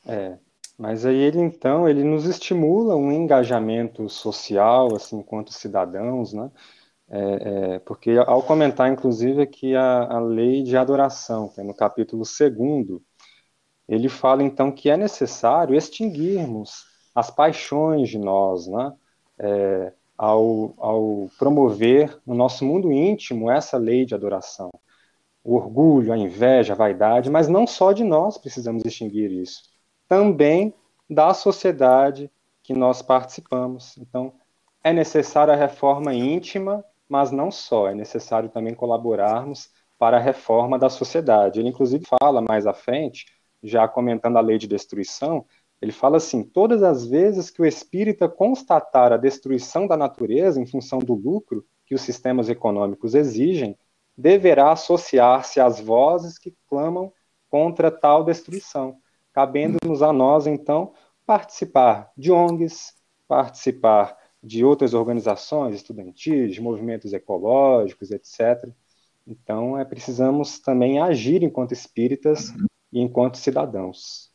É, 0.05 0.38
mas 0.77 1.07
aí 1.07 1.15
ele 1.15 1.39
então 1.39 1.89
ele 1.89 2.03
nos 2.03 2.25
estimula 2.25 2.95
um 2.95 3.12
engajamento 3.12 4.07
social, 4.07 4.95
assim, 4.95 5.17
enquanto 5.17 5.51
cidadãos, 5.51 6.33
né? 6.33 6.51
É, 7.13 7.73
é, 7.75 7.79
porque 7.79 8.11
ao 8.25 8.41
comentar, 8.41 8.89
inclusive, 8.89 9.41
aqui 9.41 9.75
a, 9.75 10.15
a 10.15 10.19
lei 10.19 10.63
de 10.63 10.77
adoração, 10.77 11.49
que 11.49 11.59
é 11.59 11.63
no 11.63 11.73
capítulo 11.73 12.23
2, 12.23 13.01
ele 13.87 14.07
fala 14.07 14.41
então 14.43 14.71
que 14.71 14.89
é 14.89 14.95
necessário 14.95 15.75
extinguirmos 15.75 16.85
as 17.13 17.29
paixões 17.29 18.09
de 18.09 18.17
nós, 18.17 18.65
né? 18.67 18.93
É, 19.37 19.93
ao, 20.17 20.73
ao 20.77 21.29
promover 21.37 22.17
no 22.25 22.35
nosso 22.35 22.63
mundo 22.63 22.91
íntimo 22.91 23.49
essa 23.49 23.75
lei 23.77 24.05
de 24.05 24.13
adoração. 24.15 24.69
O 25.43 25.55
orgulho, 25.55 26.13
a 26.13 26.17
inveja, 26.17 26.73
a 26.73 26.75
vaidade, 26.75 27.29
mas 27.29 27.47
não 27.47 27.65
só 27.65 27.91
de 27.91 28.03
nós 28.03 28.37
precisamos 28.37 28.85
extinguir 28.85 29.31
isso, 29.31 29.63
também 30.07 30.73
da 31.09 31.33
sociedade 31.33 32.31
que 32.61 32.73
nós 32.73 33.01
participamos. 33.01 33.97
Então, 33.97 34.31
é 34.83 34.93
necessária 34.93 35.53
a 35.53 35.57
reforma 35.57 36.13
íntima, 36.13 36.85
mas 37.11 37.29
não 37.29 37.51
só, 37.51 37.89
é 37.89 37.93
necessário 37.93 38.47
também 38.47 38.73
colaborarmos 38.73 39.69
para 39.99 40.15
a 40.15 40.19
reforma 40.21 40.79
da 40.79 40.89
sociedade. 40.89 41.59
Ele, 41.59 41.67
inclusive, 41.67 42.05
fala 42.05 42.41
mais 42.41 42.65
à 42.65 42.73
frente, 42.73 43.25
já 43.61 43.85
comentando 43.85 44.37
a 44.37 44.41
lei 44.41 44.57
de 44.57 44.65
destruição, 44.65 45.45
ele 45.81 45.91
fala 45.91 46.15
assim: 46.15 46.41
todas 46.41 46.81
as 46.81 47.05
vezes 47.05 47.49
que 47.49 47.61
o 47.61 47.65
espírita 47.65 48.29
constatar 48.29 49.11
a 49.11 49.17
destruição 49.17 49.87
da 49.87 49.97
natureza 49.97 50.61
em 50.61 50.65
função 50.65 50.99
do 50.99 51.13
lucro 51.13 51.65
que 51.85 51.93
os 51.93 52.01
sistemas 52.01 52.47
econômicos 52.47 53.13
exigem, 53.13 53.77
deverá 54.17 54.71
associar-se 54.71 55.59
às 55.59 55.81
vozes 55.81 56.39
que 56.39 56.55
clamam 56.69 57.11
contra 57.49 57.91
tal 57.91 58.23
destruição, 58.23 58.95
cabendo-nos 59.33 60.01
a 60.01 60.13
nós, 60.13 60.47
então, 60.47 60.93
participar 61.25 62.09
de 62.15 62.31
ONGs, 62.31 62.93
participar 63.27 64.15
de 64.43 64.63
outras 64.63 64.93
organizações 64.93 65.75
estudantis, 65.75 66.53
de 66.53 66.62
movimentos 66.62 67.13
ecológicos, 67.13 68.12
etc. 68.12 68.69
Então, 69.27 69.77
é, 69.77 69.86
precisamos 69.86 70.60
também 70.60 71.00
agir 71.00 71.43
enquanto 71.43 71.74
espíritas 71.74 72.53
e 72.91 73.00
enquanto 73.00 73.38
cidadãos. 73.38 74.31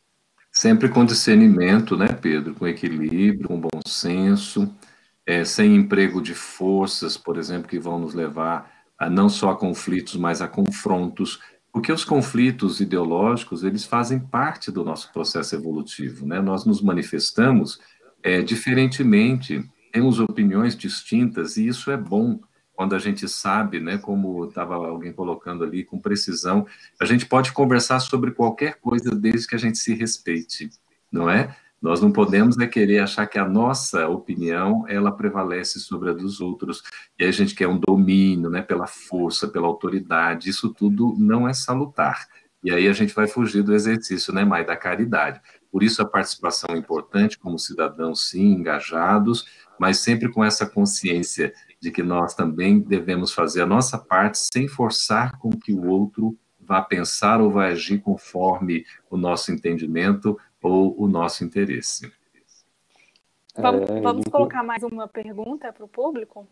Sempre 0.51 0.89
com 0.89 1.05
discernimento, 1.05 1.97
né, 1.97 2.07
Pedro? 2.07 2.55
Com 2.55 2.67
equilíbrio, 2.67 3.47
com 3.47 3.59
bom 3.59 3.81
senso, 3.85 4.73
é, 5.25 5.43
sem 5.43 5.75
emprego 5.75 6.21
de 6.21 6.33
forças, 6.33 7.17
por 7.17 7.37
exemplo, 7.37 7.67
que 7.67 7.77
vão 7.77 7.99
nos 7.99 8.13
levar 8.13 8.71
a 8.97 9.09
não 9.09 9.29
só 9.29 9.51
a 9.51 9.55
conflitos, 9.55 10.15
mas 10.15 10.41
a 10.41 10.47
confrontos, 10.47 11.39
porque 11.71 11.91
os 11.91 12.03
conflitos 12.03 12.79
ideológicos, 12.79 13.63
eles 13.63 13.85
fazem 13.85 14.19
parte 14.19 14.71
do 14.71 14.83
nosso 14.83 15.11
processo 15.13 15.53
evolutivo, 15.53 16.25
né? 16.25 16.41
Nós 16.41 16.65
nos 16.65 16.81
manifestamos 16.81 17.79
é, 18.23 18.41
diferentemente, 18.41 19.63
temos 19.91 20.19
opiniões 20.19 20.75
distintas, 20.75 21.57
e 21.57 21.67
isso 21.67 21.91
é 21.91 21.97
bom, 21.97 22.39
quando 22.73 22.95
a 22.95 22.99
gente 22.99 23.27
sabe, 23.27 23.79
né, 23.79 23.97
como 23.97 24.45
estava 24.45 24.75
alguém 24.75 25.11
colocando 25.11 25.63
ali 25.63 25.83
com 25.83 25.99
precisão, 25.99 26.65
a 26.99 27.05
gente 27.05 27.25
pode 27.25 27.51
conversar 27.51 27.99
sobre 27.99 28.31
qualquer 28.31 28.75
coisa 28.75 29.15
desde 29.15 29.47
que 29.47 29.55
a 29.55 29.59
gente 29.59 29.77
se 29.77 29.93
respeite, 29.95 30.69
não 31.11 31.29
é? 31.29 31.55
Nós 31.81 32.01
não 32.01 32.11
podemos 32.11 32.57
é 32.57 32.65
querer 32.65 32.99
achar 32.99 33.27
que 33.27 33.37
a 33.37 33.47
nossa 33.47 34.07
opinião 34.07 34.85
ela 34.87 35.11
prevalece 35.11 35.79
sobre 35.79 36.09
a 36.09 36.13
dos 36.13 36.41
outros 36.41 36.81
e 37.19 37.23
a 37.23 37.31
gente 37.31 37.53
quer 37.53 37.67
um 37.67 37.79
domínio, 37.79 38.49
né, 38.49 38.61
pela 38.61 38.87
força, 38.87 39.47
pela 39.47 39.67
autoridade. 39.67 40.49
Isso 40.49 40.73
tudo 40.73 41.15
não 41.17 41.47
é 41.47 41.53
salutar. 41.53 42.27
E 42.63 42.71
aí 42.71 42.87
a 42.87 42.93
gente 42.93 43.13
vai 43.13 43.27
fugir 43.27 43.61
do 43.63 43.75
exercício, 43.75 44.33
né, 44.33 44.43
mais 44.43 44.65
da 44.65 44.75
caridade. 44.75 45.39
Por 45.71 45.83
isso 45.83 46.01
a 46.01 46.05
participação 46.05 46.75
é 46.75 46.77
importante 46.77 47.37
como 47.37 47.59
cidadãos 47.59 48.29
sim 48.29 48.53
engajados, 48.53 49.45
mas 49.79 49.99
sempre 49.99 50.31
com 50.31 50.43
essa 50.43 50.65
consciência 50.65 51.53
de 51.79 51.91
que 51.91 52.01
nós 52.01 52.33
também 52.33 52.79
devemos 52.79 53.33
fazer 53.33 53.61
a 53.61 53.65
nossa 53.65 53.97
parte 53.97 54.39
sem 54.53 54.67
forçar 54.67 55.37
com 55.37 55.49
que 55.51 55.73
o 55.73 55.87
outro 55.87 56.37
vá 56.59 56.81
pensar 56.81 57.39
ou 57.39 57.51
vá 57.51 57.67
agir 57.67 57.99
conforme 57.99 58.85
o 59.09 59.15
nosso 59.15 59.51
entendimento 59.51 60.37
ou 60.61 60.99
o 61.01 61.07
nosso 61.07 61.43
interesse. 61.43 62.11
Vamos, 63.55 63.89
é, 63.89 64.01
vamos 64.01 64.25
colocar 64.25 64.63
mais 64.63 64.83
uma 64.83 65.07
pergunta 65.07 65.71
para 65.71 65.85
o 65.85 65.87
público? 65.87 66.47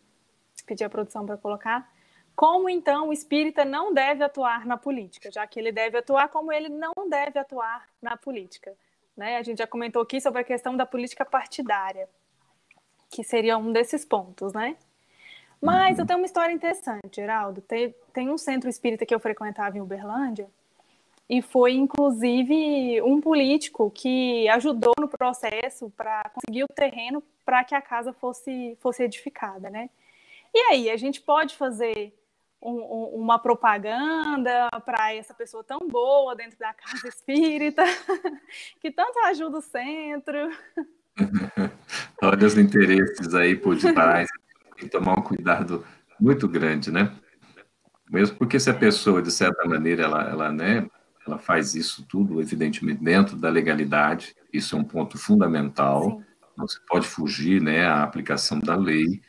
Pedir 0.65 0.85
a 0.85 0.89
produção 0.89 1.25
para 1.25 1.37
colocar. 1.37 1.93
Como 2.35 2.69
então 2.69 3.09
o 3.09 3.13
espírita 3.13 3.63
não 3.63 3.93
deve 3.93 4.23
atuar 4.23 4.65
na 4.65 4.77
política, 4.77 5.31
já 5.31 5.45
que 5.47 5.59
ele 5.59 5.71
deve 5.71 5.97
atuar 5.97 6.29
como 6.29 6.51
ele 6.51 6.67
não 6.67 6.93
deve 7.09 7.39
atuar 7.39 7.87
na 8.01 8.17
política? 8.17 8.73
Né? 9.15 9.37
A 9.37 9.43
gente 9.43 9.59
já 9.59 9.67
comentou 9.67 10.01
aqui 10.01 10.19
sobre 10.19 10.41
a 10.41 10.43
questão 10.43 10.75
da 10.75 10.85
política 10.85 11.23
partidária, 11.23 12.09
que 13.09 13.23
seria 13.23 13.57
um 13.57 13.71
desses 13.71 14.03
pontos, 14.03 14.53
né? 14.53 14.75
Mas 15.61 15.97
eu 15.97 16.05
tenho 16.05 16.19
uma 16.19 16.25
história 16.25 16.53
interessante, 16.53 17.15
Geraldo. 17.15 17.61
Tem, 17.61 17.95
tem 18.13 18.29
um 18.29 18.37
centro 18.37 18.69
espírita 18.69 19.05
que 19.05 19.15
eu 19.15 19.19
frequentava 19.19 19.77
em 19.77 19.81
Uberlândia, 19.81 20.47
e 21.29 21.41
foi 21.41 21.73
inclusive 21.73 23.01
um 23.01 23.19
político 23.19 23.89
que 23.89 24.47
ajudou 24.49 24.93
no 24.99 25.07
processo 25.07 25.91
para 25.97 26.29
conseguir 26.29 26.63
o 26.63 26.67
terreno 26.67 27.23
para 27.43 27.63
que 27.63 27.73
a 27.73 27.81
casa 27.81 28.13
fosse, 28.13 28.77
fosse 28.79 29.03
edificada, 29.03 29.69
né? 29.69 29.89
E 30.53 30.59
aí, 30.71 30.89
a 30.89 30.97
gente 30.97 31.19
pode 31.19 31.55
fazer 31.55 32.13
um, 32.61 32.71
um, 32.71 33.21
uma 33.21 33.39
propaganda 33.39 34.69
para 34.85 35.13
essa 35.13 35.33
pessoa 35.33 35.63
tão 35.63 35.87
boa 35.87 36.35
dentro 36.35 36.57
da 36.57 36.73
casa 36.73 37.07
espírita, 37.07 37.83
que 38.81 38.91
tanto 38.91 39.19
ajuda 39.19 39.57
o 39.57 39.61
centro. 39.61 40.49
Olha 42.21 42.47
os 42.47 42.57
interesses 42.57 43.33
aí 43.33 43.55
por 43.55 43.75
detrás 43.75 44.29
tem 44.75 44.85
que 44.85 44.89
tomar 44.89 45.17
um 45.17 45.21
cuidado 45.21 45.85
muito 46.19 46.47
grande, 46.47 46.91
né? 46.91 47.11
Mesmo 48.09 48.37
porque 48.37 48.59
se 48.59 48.69
a 48.69 48.73
pessoa, 48.73 49.21
de 49.21 49.31
certa 49.31 49.65
maneira, 49.67 50.03
ela, 50.03 50.29
ela, 50.29 50.51
né, 50.51 50.87
ela 51.25 51.37
faz 51.37 51.73
isso 51.75 52.05
tudo, 52.07 52.39
evidentemente, 52.39 53.03
dentro 53.03 53.35
da 53.35 53.49
legalidade, 53.49 54.35
isso 54.53 54.75
é 54.75 54.79
um 54.79 54.83
ponto 54.83 55.17
fundamental, 55.17 56.03
Sim. 56.03 56.23
não 56.57 56.67
se 56.67 56.79
pode 56.85 57.07
fugir, 57.07 57.61
né, 57.61 57.85
à 57.85 58.03
aplicação 58.03 58.59
da 58.59 58.75
lei, 58.75 59.21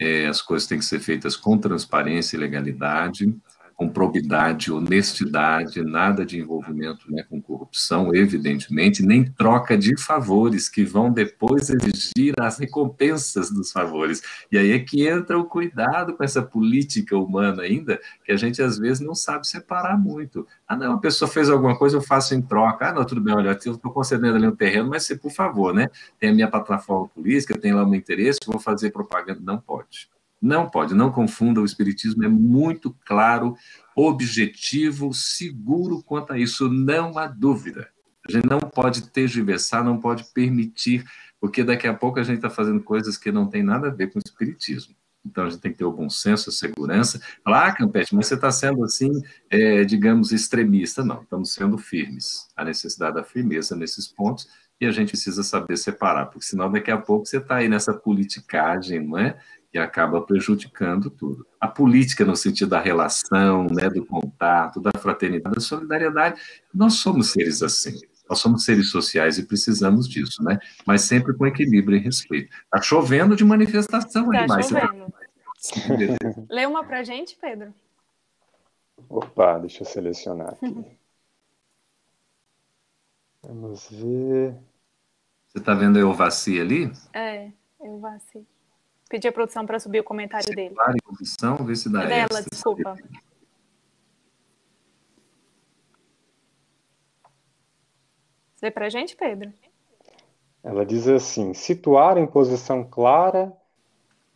é, 0.00 0.26
as 0.26 0.40
coisas 0.40 0.66
têm 0.66 0.78
que 0.78 0.84
ser 0.84 0.98
feitas 0.98 1.36
com 1.36 1.58
transparência 1.58 2.36
e 2.36 2.40
legalidade, 2.40 3.36
com 3.80 3.88
probidade, 3.88 4.70
honestidade, 4.70 5.82
nada 5.82 6.26
de 6.26 6.38
envolvimento 6.38 7.10
né, 7.10 7.22
com 7.22 7.40
corrupção, 7.40 8.14
evidentemente, 8.14 9.02
nem 9.02 9.24
troca 9.24 9.78
de 9.78 9.98
favores 9.98 10.68
que 10.68 10.84
vão 10.84 11.10
depois 11.10 11.70
exigir 11.70 12.34
as 12.38 12.58
recompensas 12.58 13.50
dos 13.50 13.72
favores. 13.72 14.20
E 14.52 14.58
aí 14.58 14.72
é 14.72 14.78
que 14.80 15.08
entra 15.08 15.38
o 15.38 15.46
cuidado 15.46 16.14
com 16.14 16.22
essa 16.22 16.42
política 16.42 17.16
humana 17.16 17.62
ainda, 17.62 17.98
que 18.22 18.32
a 18.32 18.36
gente 18.36 18.60
às 18.60 18.78
vezes 18.78 19.00
não 19.00 19.14
sabe 19.14 19.48
separar 19.48 19.98
muito. 19.98 20.46
Ah, 20.68 20.76
não, 20.76 20.92
a 20.92 20.98
pessoa 20.98 21.26
fez 21.26 21.48
alguma 21.48 21.74
coisa, 21.74 21.96
eu 21.96 22.02
faço 22.02 22.34
em 22.34 22.42
troca. 22.42 22.90
Ah, 22.90 22.92
não, 22.92 23.06
tudo 23.06 23.22
bem, 23.22 23.34
olha, 23.34 23.58
eu 23.64 23.72
estou 23.72 23.90
concedendo 23.90 24.36
ali 24.36 24.46
um 24.46 24.54
terreno, 24.54 24.90
mas 24.90 25.04
você, 25.04 25.16
por 25.16 25.32
favor, 25.32 25.72
né? 25.72 25.88
Tem 26.18 26.28
a 26.28 26.34
minha 26.34 26.50
plataforma 26.50 27.08
política, 27.08 27.58
tem 27.58 27.72
lá 27.72 27.82
um 27.82 27.94
interesse, 27.94 28.40
vou 28.46 28.60
fazer 28.60 28.90
propaganda. 28.90 29.40
Não 29.42 29.58
pode. 29.58 30.10
Não 30.40 30.68
pode, 30.68 30.94
não 30.94 31.12
confunda, 31.12 31.60
o 31.60 31.64
Espiritismo 31.64 32.24
é 32.24 32.28
muito 32.28 32.96
claro, 33.04 33.54
objetivo, 33.94 35.12
seguro 35.12 36.02
quanto 36.02 36.32
a 36.32 36.38
isso, 36.38 36.68
não 36.68 37.18
há 37.18 37.26
dúvida. 37.26 37.88
A 38.26 38.32
gente 38.32 38.46
não 38.46 38.60
pode 38.60 39.10
tergiversar, 39.10 39.84
não 39.84 39.98
pode 39.98 40.24
permitir, 40.32 41.04
porque 41.40 41.64
daqui 41.64 41.86
a 41.86 41.94
pouco 41.94 42.18
a 42.18 42.22
gente 42.22 42.36
está 42.36 42.50
fazendo 42.50 42.82
coisas 42.82 43.16
que 43.16 43.32
não 43.32 43.46
tem 43.46 43.62
nada 43.62 43.88
a 43.88 43.90
ver 43.90 44.10
com 44.12 44.18
o 44.18 44.22
Espiritismo. 44.24 44.94
Então 45.24 45.44
a 45.44 45.50
gente 45.50 45.60
tem 45.60 45.72
que 45.72 45.78
ter 45.78 45.84
o 45.84 45.92
bom 45.92 46.08
senso, 46.08 46.48
a 46.48 46.52
segurança. 46.52 47.20
Falar, 47.44 47.66
ah, 47.66 47.72
Campete, 47.74 48.14
mas 48.14 48.26
você 48.26 48.34
está 48.34 48.50
sendo 48.50 48.82
assim, 48.84 49.10
é, 49.50 49.84
digamos, 49.84 50.32
extremista. 50.32 51.04
Não, 51.04 51.22
estamos 51.22 51.52
sendo 51.52 51.76
firmes. 51.76 52.48
A 52.56 52.64
necessidade 52.64 53.16
da 53.16 53.24
firmeza 53.24 53.76
nesses 53.76 54.08
pontos 54.08 54.48
e 54.80 54.86
a 54.86 54.90
gente 54.90 55.10
precisa 55.10 55.42
saber 55.42 55.76
separar, 55.76 56.26
porque 56.26 56.46
senão 56.46 56.72
daqui 56.72 56.90
a 56.90 56.96
pouco 56.96 57.26
você 57.26 57.36
está 57.36 57.56
aí 57.56 57.68
nessa 57.68 57.92
politicagem, 57.92 59.06
não 59.06 59.18
é? 59.18 59.38
Que 59.70 59.78
acaba 59.78 60.20
prejudicando 60.20 61.10
tudo. 61.10 61.46
A 61.60 61.68
política 61.68 62.24
no 62.24 62.34
sentido 62.34 62.70
da 62.70 62.80
relação, 62.80 63.66
né, 63.66 63.88
do 63.88 64.04
contato, 64.04 64.80
da 64.80 64.90
fraternidade, 64.98 65.54
da 65.54 65.60
solidariedade, 65.60 66.40
nós 66.74 66.94
somos 66.94 67.30
seres 67.30 67.62
assim. 67.62 68.00
Nós 68.28 68.38
somos 68.38 68.64
seres 68.64 68.90
sociais 68.90 69.38
e 69.38 69.46
precisamos 69.46 70.08
disso, 70.08 70.42
né? 70.44 70.58
Mas 70.86 71.02
sempre 71.02 71.34
com 71.34 71.46
equilíbrio 71.46 71.98
e 71.98 72.00
respeito. 72.00 72.48
Tá 72.70 72.80
chovendo 72.80 73.34
de 73.34 73.44
manifestação 73.44 74.30
tá 74.30 74.40
aí, 74.40 74.46
mas 74.46 74.68
chovendo. 74.68 75.12
Lê 76.48 76.64
uma 76.64 76.84
pra 76.84 77.02
gente, 77.02 77.36
Pedro. 77.40 77.74
Opa, 79.08 79.58
deixa 79.58 79.82
eu 79.82 79.86
selecionar 79.86 80.50
aqui. 80.52 80.84
Vamos 83.42 83.88
ver. 83.90 84.54
Você 85.48 85.58
está 85.58 85.74
vendo 85.74 85.96
a 85.96 86.00
Elvaci 86.00 86.60
ali? 86.60 86.92
É, 87.12 87.50
Elvaci. 87.80 88.46
Pedi 89.10 89.26
a 89.26 89.32
produção 89.32 89.66
para 89.66 89.80
subir 89.80 89.98
o 89.98 90.04
comentário 90.04 90.46
Separe 90.46 90.68
dele. 90.68 90.74
Separe 90.76 90.98
posição, 91.02 91.56
vê 91.56 91.74
se 91.74 91.92
dá 91.92 92.04
é 92.04 92.06
dela, 92.06 92.42
desculpa. 92.48 92.96
Lê 98.62 98.70
para 98.70 98.86
a 98.86 98.88
gente, 98.88 99.16
Pedro. 99.16 99.52
Ela 100.62 100.86
diz 100.86 101.08
assim: 101.08 101.52
situar 101.52 102.18
em 102.18 102.26
posição 102.26 102.84
clara 102.84 103.52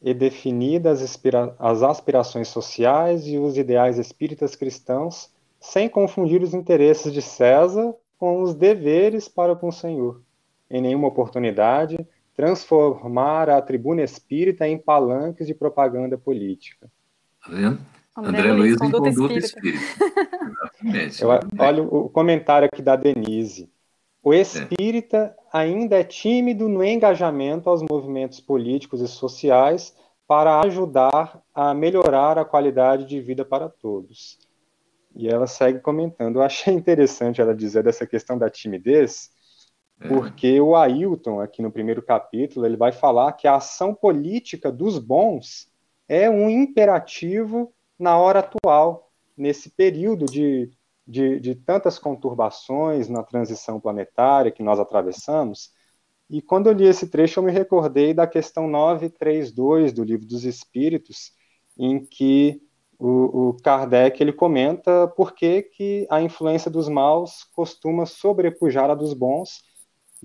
e 0.02 0.12
definida 0.12 0.90
as, 0.90 1.02
aspira 1.02 1.54
as 1.57 1.85
aspirações 1.85 2.49
sociais 2.49 3.28
e 3.28 3.38
os 3.38 3.57
ideais 3.57 3.97
espíritas 3.97 4.57
cristãos, 4.57 5.33
sem 5.61 5.88
confundir 5.88 6.43
os 6.43 6.52
interesses 6.52 7.12
de 7.12 7.23
César 7.23 7.95
com 8.19 8.43
os 8.43 8.57
deveres 8.57 9.28
para 9.28 9.54
com 9.54 9.69
o 9.69 9.73
Senhor. 9.73 10.21
Em 10.69 10.83
nenhuma 10.83 11.07
oportunidade, 11.07 11.97
transformar 12.35 13.49
a 13.49 13.62
tribuna 13.62 14.03
espírita 14.03 14.67
em 14.67 14.79
palanques 14.79 15.47
de 15.47 15.55
propaganda 15.55 16.19
política. 16.19 16.91
Tá 17.45 17.53
vendo? 17.53 17.79
André, 18.17 18.41
André 18.41 18.53
Luiz 18.53 18.75
em 18.75 18.79
conduta, 18.79 19.11
conduta 19.11 19.35
espírita. 19.35 19.85
espírita. 20.83 21.49
Olha 21.59 21.83
o 21.83 22.09
comentário 22.09 22.69
aqui 22.73 22.81
da 22.81 22.97
Denise. 22.97 23.69
O 24.23 24.33
espírita 24.33 25.37
é. 25.37 25.59
ainda 25.59 25.97
é 25.97 26.05
tímido 26.05 26.69
no 26.69 26.83
engajamento 26.83 27.69
aos 27.69 27.83
movimentos 27.83 28.41
políticos 28.41 29.00
e 29.00 29.09
sociais 29.09 29.95
para 30.26 30.61
ajudar 30.61 31.43
a 31.55 31.75
melhorar 31.75 32.38
a 32.38 32.45
qualidade 32.45 33.05
de 33.05 33.21
vida 33.21 33.45
para 33.45 33.69
todos. 33.69 34.38
E 35.14 35.29
ela 35.29 35.47
segue 35.47 35.81
comentando. 35.81 36.37
Eu 36.37 36.43
achei 36.43 36.73
interessante 36.73 37.41
ela 37.41 37.55
dizer 37.55 37.83
dessa 37.83 38.07
questão 38.07 38.38
da 38.38 38.49
timidez. 38.49 39.31
Porque 40.09 40.61
o 40.61 40.77
Ailton, 40.77 41.41
aqui 41.41 41.63
no 41.63 41.71
primeiro 41.71 42.03
capítulo, 42.03 42.67
ele 42.67 42.77
vai 42.77 42.93
falar 42.93 43.33
que 43.33 43.47
a 43.47 43.57
ação 43.57 43.95
política 43.95 44.71
dos 44.71 44.99
bons 44.99 45.73
é 46.09 46.29
um 46.29 46.51
imperativo 46.51 47.73
na 47.99 48.19
hora 48.19 48.41
atual, 48.41 49.11
nesse 49.37 49.71
período 49.71 50.27
de, 50.27 50.71
de, 51.07 51.41
de 51.41 51.55
tantas 51.55 51.99
conturbações 51.99 53.09
na 53.09 53.23
transição 53.23 53.81
planetária 53.81 54.51
que 54.51 54.63
nós 54.63 54.79
atravessamos. 54.79 55.73
E 56.29 56.43
quando 56.43 56.69
eu 56.69 56.73
li 56.73 56.87
esse 56.87 57.09
trecho, 57.09 57.41
eu 57.41 57.45
me 57.45 57.53
recordei 57.53 58.13
da 58.13 58.27
questão 58.27 58.69
932 58.69 59.93
do 59.93 60.03
Livro 60.03 60.27
dos 60.27 60.45
Espíritos, 60.45 61.33
em 61.79 62.05
que 62.05 62.61
o, 62.99 63.49
o 63.49 63.57
Kardec 63.63 64.23
ele 64.23 64.33
comenta 64.33 65.09
por 65.09 65.35
que, 65.35 65.63
que 65.63 66.07
a 66.11 66.23
influência 66.23 66.71
dos 66.71 66.89
maus 66.89 67.45
costuma 67.55 68.07
sobrepujar 68.07 68.91
a 68.91 68.95
dos 68.95 69.13
bons, 69.15 69.63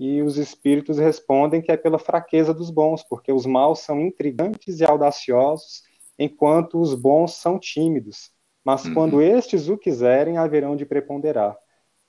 e 0.00 0.22
os 0.22 0.38
espíritos 0.38 0.96
respondem 0.96 1.60
que 1.60 1.70
é 1.70 1.76
pela 1.76 1.98
fraqueza 1.98 2.54
dos 2.54 2.70
bons, 2.70 3.02
porque 3.02 3.30
os 3.30 3.44
maus 3.44 3.80
são 3.80 4.00
intrigantes 4.00 4.80
e 4.80 4.84
audaciosos, 4.84 5.82
enquanto 6.18 6.80
os 6.80 6.94
bons 6.94 7.34
são 7.34 7.58
tímidos. 7.58 8.30
Mas 8.64 8.82
uhum. 8.86 8.94
quando 8.94 9.20
estes 9.20 9.68
o 9.68 9.76
quiserem, 9.76 10.38
haverão 10.38 10.74
de 10.74 10.86
preponderar. 10.86 11.54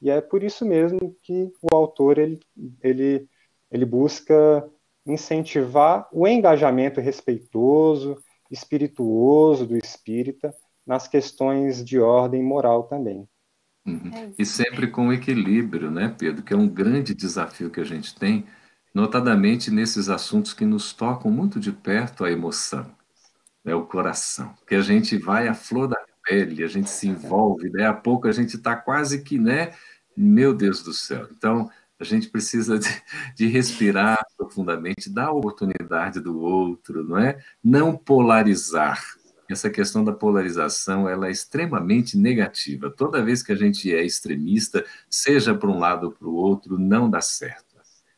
E 0.01 0.09
é 0.09 0.21
por 0.21 0.41
isso 0.41 0.65
mesmo 0.65 1.13
que 1.21 1.51
o 1.61 1.75
autor 1.75 2.17
ele, 2.17 2.39
ele, 2.81 3.27
ele 3.69 3.83
busca 3.83 4.65
incentivar 5.05 6.07
o 6.13 6.25
engajamento 6.25 7.01
respeitoso, 7.01 8.15
espirituoso 8.49 9.67
do 9.67 9.75
espírita 9.75 10.55
nas 10.87 11.09
questões 11.09 11.83
de 11.83 11.99
ordem 11.99 12.41
moral 12.41 12.83
também. 12.83 13.27
Uhum. 13.85 14.11
É 14.13 14.31
e 14.37 14.45
sempre 14.45 14.87
com 14.87 15.11
equilíbrio, 15.11 15.89
né, 15.89 16.13
Pedro? 16.17 16.43
Que 16.43 16.53
é 16.53 16.57
um 16.57 16.67
grande 16.67 17.13
desafio 17.13 17.69
que 17.69 17.79
a 17.79 17.85
gente 17.85 18.15
tem, 18.15 18.45
notadamente 18.93 19.71
nesses 19.71 20.09
assuntos 20.09 20.53
que 20.53 20.65
nos 20.65 20.93
tocam 20.93 21.31
muito 21.31 21.59
de 21.59 21.71
perto 21.71 22.23
a 22.23 22.31
emoção 22.31 22.85
né, 23.63 23.75
o 23.75 23.85
coração, 23.85 24.53
que 24.67 24.75
a 24.75 24.81
gente 24.81 25.17
vai 25.17 25.47
à 25.47 25.53
flor 25.53 25.87
da 25.87 25.97
pele, 26.23 26.63
a 26.63 26.67
gente 26.67 26.89
se 26.89 27.07
envolve, 27.07 27.69
daí 27.71 27.85
a 27.85 27.93
pouco 27.93 28.27
a 28.27 28.31
gente 28.31 28.55
está 28.55 28.75
quase 28.75 29.23
que, 29.23 29.37
né, 29.37 29.73
meu 30.15 30.53
Deus 30.53 30.83
do 30.83 30.93
céu. 30.93 31.27
Então, 31.31 31.69
a 31.99 32.03
gente 32.03 32.29
precisa 32.29 32.77
de, 32.79 32.89
de, 33.35 33.47
respirar 33.47 34.19
profundamente, 34.37 35.09
dar 35.09 35.31
oportunidade 35.31 36.19
do 36.19 36.39
outro, 36.39 37.03
não 37.03 37.17
é? 37.17 37.39
Não 37.63 37.95
polarizar. 37.95 39.01
Essa 39.51 39.69
questão 39.69 40.03
da 40.03 40.13
polarização, 40.13 41.07
ela 41.07 41.27
é 41.27 41.31
extremamente 41.31 42.17
negativa. 42.17 42.89
Toda 42.89 43.23
vez 43.23 43.43
que 43.43 43.51
a 43.51 43.55
gente 43.55 43.93
é 43.93 44.03
extremista, 44.03 44.85
seja 45.09 45.53
para 45.53 45.69
um 45.69 45.79
lado 45.79 46.05
ou 46.07 46.11
para 46.11 46.27
o 46.27 46.35
outro, 46.35 46.77
não 46.79 47.09
dá 47.09 47.21
certo. 47.21 47.71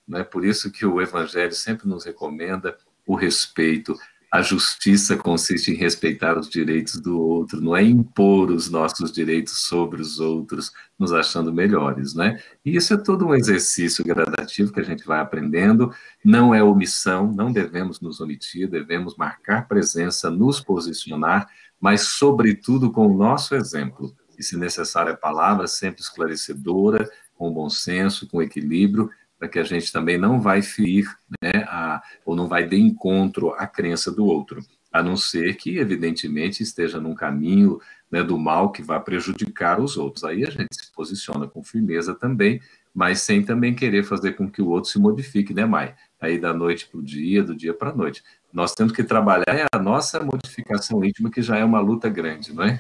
Não 0.08 0.20
é 0.20 0.24
por 0.24 0.46
isso 0.46 0.72
que 0.72 0.86
o 0.86 1.02
Evangelho 1.02 1.54
sempre 1.54 1.88
nos 1.88 2.06
recomenda 2.06 2.78
o 3.06 3.16
respeito, 3.16 3.98
a 4.34 4.42
justiça 4.42 5.16
consiste 5.16 5.70
em 5.70 5.76
respeitar 5.76 6.40
os 6.40 6.50
direitos 6.50 7.00
do 7.00 7.22
outro, 7.22 7.62
não 7.62 7.78
é 7.78 7.84
impor 7.84 8.50
os 8.50 8.68
nossos 8.68 9.12
direitos 9.12 9.60
sobre 9.60 10.02
os 10.02 10.20
outros, 10.20 10.72
nos 10.98 11.14
achando 11.14 11.54
melhores, 11.54 12.16
né? 12.16 12.42
E 12.66 12.76
isso 12.76 12.96
é 12.96 12.98
todo 12.98 13.28
um 13.28 13.36
exercício 13.36 14.04
gradativo 14.04 14.74
que 14.74 14.80
a 14.80 14.84
gente 14.84 15.06
vai 15.06 15.20
aprendendo, 15.20 15.94
não 16.26 16.52
é 16.52 16.64
omissão, 16.64 17.32
não 17.32 17.52
devemos 17.52 18.02
nos 18.02 18.20
omitir, 18.20 18.68
devemos 18.68 19.16
marcar 19.16 19.68
presença, 19.68 20.32
nos 20.32 20.60
posicionar, 20.60 21.48
mas, 21.80 22.02
sobretudo, 22.02 22.92
com 22.92 23.06
o 23.06 23.16
nosso 23.16 23.54
exemplo. 23.54 24.16
E, 24.36 24.42
se 24.42 24.58
necessária 24.58 25.14
a 25.14 25.18
palavra, 25.18 25.68
sempre 25.68 26.02
esclarecedora, 26.02 27.08
com 27.36 27.54
bom 27.54 27.70
senso, 27.70 28.28
com 28.28 28.42
equilíbrio, 28.42 29.12
para 29.44 29.50
que 29.50 29.60
a 29.60 29.64
gente 29.64 29.92
também 29.92 30.18
não 30.18 30.40
vai 30.40 30.62
ferir, 30.62 31.06
né, 31.44 31.66
a, 31.68 32.02
ou 32.26 32.34
não 32.34 32.48
vai 32.48 32.66
de 32.66 32.80
encontro 32.80 33.52
à 33.52 33.68
crença 33.68 34.10
do 34.10 34.26
outro, 34.26 34.62
a 34.90 35.04
não 35.04 35.18
ser 35.18 35.58
que, 35.58 35.80
evidentemente, 35.80 36.64
esteja 36.64 36.98
num 36.98 37.14
caminho 37.14 37.78
né, 38.10 38.24
do 38.24 38.40
mal 38.40 38.72
que 38.72 38.82
vai 38.82 39.02
prejudicar 39.02 39.82
os 39.82 39.98
outros. 39.98 40.24
Aí 40.24 40.46
a 40.46 40.50
gente 40.50 40.70
se 40.72 40.90
posiciona 40.94 41.46
com 41.46 41.62
firmeza 41.62 42.16
também, 42.16 42.62
mas 42.96 43.20
sem 43.20 43.44
também 43.44 43.76
querer 43.76 44.06
fazer 44.06 44.32
com 44.32 44.50
que 44.50 44.62
o 44.62 44.70
outro 44.70 44.90
se 44.90 44.98
modifique, 44.98 45.54
né, 45.54 45.66
Mai? 45.66 45.94
Aí 46.22 46.40
da 46.40 46.54
noite 46.54 46.88
para 46.88 47.02
o 47.02 47.04
dia, 47.04 47.44
do 47.44 47.54
dia 47.54 47.74
para 47.74 47.90
a 47.90 47.96
noite. 47.96 48.24
Nós 48.54 48.74
temos 48.74 48.94
que 48.94 49.04
trabalhar 49.04 49.44
é 49.50 49.66
a 49.74 49.78
nossa 49.78 50.24
modificação 50.24 51.04
íntima, 51.04 51.30
que 51.30 51.42
já 51.42 51.58
é 51.58 51.66
uma 51.66 51.82
luta 51.82 52.08
grande, 52.08 52.54
não 52.54 52.64
é? 52.64 52.80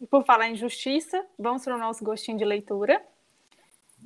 E 0.00 0.06
por 0.08 0.24
falar 0.24 0.48
em 0.48 0.56
justiça, 0.56 1.24
vamos 1.38 1.62
para 1.62 1.76
o 1.76 1.78
nosso 1.78 2.02
gostinho 2.04 2.36
de 2.36 2.44
leitura 2.44 3.00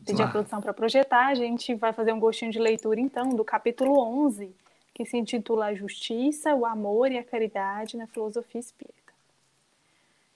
pedir 0.04 0.22
a 0.22 0.28
produção 0.28 0.60
para 0.60 0.72
projetar, 0.72 1.28
a 1.28 1.34
gente 1.34 1.74
vai 1.74 1.92
fazer 1.92 2.12
um 2.12 2.20
gostinho 2.20 2.50
de 2.50 2.58
leitura, 2.58 3.00
então, 3.00 3.30
do 3.30 3.44
capítulo 3.44 3.98
11, 3.98 4.54
que 4.94 5.04
se 5.04 5.16
intitula 5.16 5.66
A 5.66 5.74
Justiça, 5.74 6.54
o 6.54 6.66
Amor 6.66 7.12
e 7.12 7.18
a 7.18 7.24
Caridade 7.24 7.96
na 7.96 8.06
Filosofia 8.06 8.60
Espírita. 8.60 9.12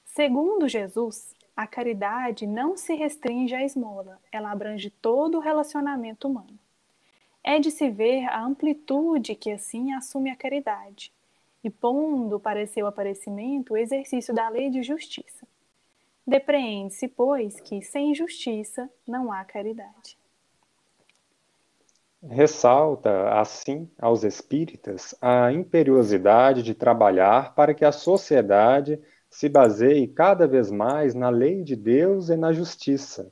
Segundo 0.05 0.69
Jesus, 0.69 1.35
a 1.57 1.67
caridade 1.67 2.47
não 2.47 2.77
se 2.77 2.95
restringe 2.95 3.55
à 3.55 3.65
esmola, 3.65 4.21
ela 4.31 4.51
abrange 4.51 4.91
todo 4.91 5.39
o 5.39 5.41
relacionamento 5.41 6.29
humano. 6.29 6.59
É 7.43 7.59
de 7.59 7.71
se 7.71 7.91
ver 7.91 8.27
a 8.27 8.43
amplitude 8.43 9.35
que 9.35 9.51
assim 9.51 9.93
assume 9.93 10.31
a 10.31 10.37
caridade, 10.37 11.13
e 11.63 11.71
pondo 11.71 12.39
para 12.39 12.67
seu 12.67 12.87
aparecimento 12.87 13.73
o 13.73 13.77
exercício 13.77 14.35
da 14.35 14.49
lei 14.49 14.71
de 14.71 14.83
justiça 14.83 15.47
Depreende-se, 16.27 17.07
pois, 17.09 17.61
que 17.61 17.83
sem 17.83 18.15
justiça 18.15 18.89
não 19.07 19.31
há 19.31 19.45
caridade. 19.45 20.19
Ressalta, 22.23 23.39
assim, 23.39 23.91
aos 23.99 24.25
espíritas 24.25 25.15
a 25.21 25.53
imperiosidade 25.53 26.63
de 26.63 26.75
trabalhar 26.75 27.55
para 27.55 27.75
que 27.75 27.85
a 27.85 27.93
sociedade 27.93 28.99
se 29.29 29.47
baseie 29.49 30.09
cada 30.09 30.47
vez 30.47 30.71
mais 30.71 31.15
na 31.15 31.29
lei 31.29 31.63
de 31.63 31.77
Deus 31.77 32.31
e 32.31 32.37
na 32.37 32.51
justiça, 32.51 33.31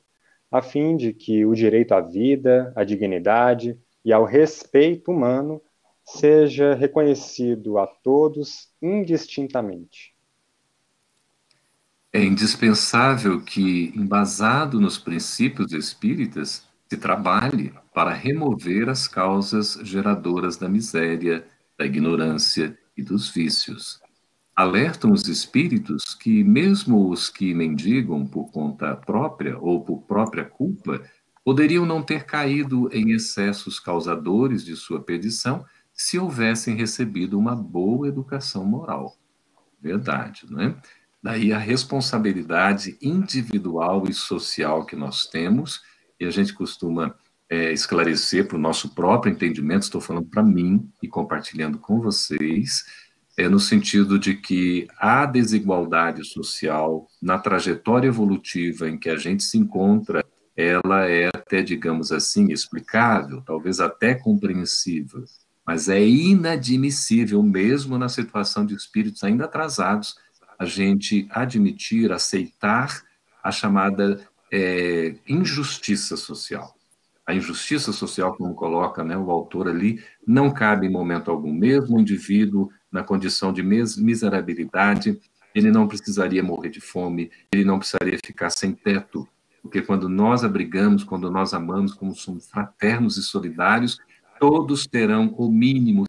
a 0.51 0.61
fim 0.61 0.95
de 0.95 1.11
que 1.11 1.43
o 1.43 1.55
direito 1.55 1.93
à 1.93 2.01
vida, 2.01 2.71
à 2.75 2.83
dignidade 2.83 3.79
e 4.05 4.13
ao 4.13 4.25
respeito 4.25 5.09
humano 5.09 5.59
seja 6.05 6.75
reconhecido 6.75 7.79
a 7.79 7.87
todos 7.87 8.71
indistintamente. 8.79 10.12
É 12.15 12.23
indispensável 12.23 13.41
que, 13.41 13.91
embasado 13.95 14.79
nos 14.79 14.99
princípios 14.99 15.73
espíritas, 15.73 16.69
se 16.87 16.95
trabalhe 16.95 17.73
para 17.91 18.13
remover 18.13 18.87
as 18.87 19.07
causas 19.07 19.79
geradoras 19.81 20.55
da 20.55 20.69
miséria, 20.69 21.43
da 21.75 21.87
ignorância 21.87 22.77
e 22.95 23.01
dos 23.01 23.31
vícios. 23.31 23.99
Alertam 24.55 25.11
os 25.11 25.27
espíritos 25.27 26.13
que, 26.13 26.43
mesmo 26.43 27.09
os 27.09 27.31
que 27.31 27.51
mendigam 27.51 28.27
por 28.27 28.51
conta 28.51 28.95
própria 28.95 29.57
ou 29.57 29.83
por 29.83 30.03
própria 30.03 30.45
culpa, 30.45 31.01
poderiam 31.43 31.83
não 31.83 32.03
ter 32.03 32.25
caído 32.25 32.87
em 32.93 33.09
excessos 33.09 33.79
causadores 33.79 34.63
de 34.63 34.75
sua 34.75 35.01
perdição 35.01 35.65
se 35.91 36.19
houvessem 36.19 36.75
recebido 36.75 37.39
uma 37.39 37.55
boa 37.55 38.07
educação 38.07 38.63
moral. 38.63 39.17
Verdade, 39.81 40.45
não 40.47 40.61
é? 40.61 40.75
Daí 41.23 41.53
a 41.53 41.57
responsabilidade 41.57 42.97
individual 43.01 44.03
e 44.09 44.13
social 44.13 44.85
que 44.85 44.95
nós 44.95 45.25
temos, 45.25 45.81
e 46.19 46.25
a 46.25 46.29
gente 46.29 46.53
costuma 46.53 47.15
é, 47.49 47.71
esclarecer 47.71 48.45
para 48.45 48.57
o 48.57 48.61
nosso 48.61 48.93
próprio 48.93 49.31
entendimento, 49.31 49.83
estou 49.83 50.01
falando 50.01 50.27
para 50.27 50.43
mim 50.43 50.91
e 51.01 51.07
compartilhando 51.07 51.77
com 51.77 52.01
vocês, 52.01 52.83
é 53.37 53.47
no 53.47 53.59
sentido 53.59 54.19
de 54.19 54.35
que 54.35 54.85
a 54.99 55.25
desigualdade 55.25 56.25
social 56.25 57.07
na 57.21 57.39
trajetória 57.39 58.07
evolutiva 58.07 58.89
em 58.89 58.97
que 58.97 59.09
a 59.09 59.15
gente 59.15 59.43
se 59.43 59.57
encontra 59.57 60.25
ela 60.55 61.09
é 61.09 61.27
até, 61.27 61.63
digamos 61.63 62.11
assim, 62.11 62.51
explicável, 62.51 63.41
talvez 63.41 63.79
até 63.79 64.13
compreensível, 64.13 65.23
mas 65.65 65.89
é 65.89 66.05
inadmissível, 66.05 67.41
mesmo 67.41 67.97
na 67.97 68.09
situação 68.09 68.65
de 68.65 68.75
espíritos 68.75 69.23
ainda 69.23 69.45
atrasados, 69.45 70.15
a 70.57 70.65
gente 70.65 71.27
admitir, 71.31 72.11
aceitar 72.11 73.03
a 73.43 73.51
chamada 73.51 74.19
é, 74.51 75.15
injustiça 75.27 76.15
social. 76.15 76.75
A 77.25 77.33
injustiça 77.33 77.91
social, 77.93 78.35
como 78.35 78.53
coloca 78.53 79.03
né, 79.03 79.17
o 79.17 79.31
autor 79.31 79.67
ali, 79.67 80.03
não 80.27 80.51
cabe 80.51 80.87
em 80.87 80.91
momento 80.91 81.31
algum. 81.31 81.53
Mesmo 81.53 81.97
o 81.97 81.99
indivíduo 81.99 82.69
na 82.91 83.01
condição 83.01 83.53
de 83.53 83.63
miserabilidade, 83.63 85.19
ele 85.55 85.71
não 85.71 85.87
precisaria 85.87 86.43
morrer 86.43 86.69
de 86.69 86.81
fome, 86.81 87.31
ele 87.51 87.63
não 87.63 87.79
precisaria 87.79 88.17
ficar 88.25 88.49
sem 88.49 88.73
teto, 88.73 89.27
porque 89.61 89.81
quando 89.81 90.09
nós 90.09 90.43
abrigamos, 90.43 91.03
quando 91.03 91.31
nós 91.31 91.53
amamos, 91.53 91.93
como 91.93 92.13
somos 92.13 92.47
fraternos 92.49 93.17
e 93.17 93.23
solidários, 93.23 93.97
todos 94.39 94.85
terão 94.85 95.33
o 95.37 95.49
mínimo, 95.49 96.05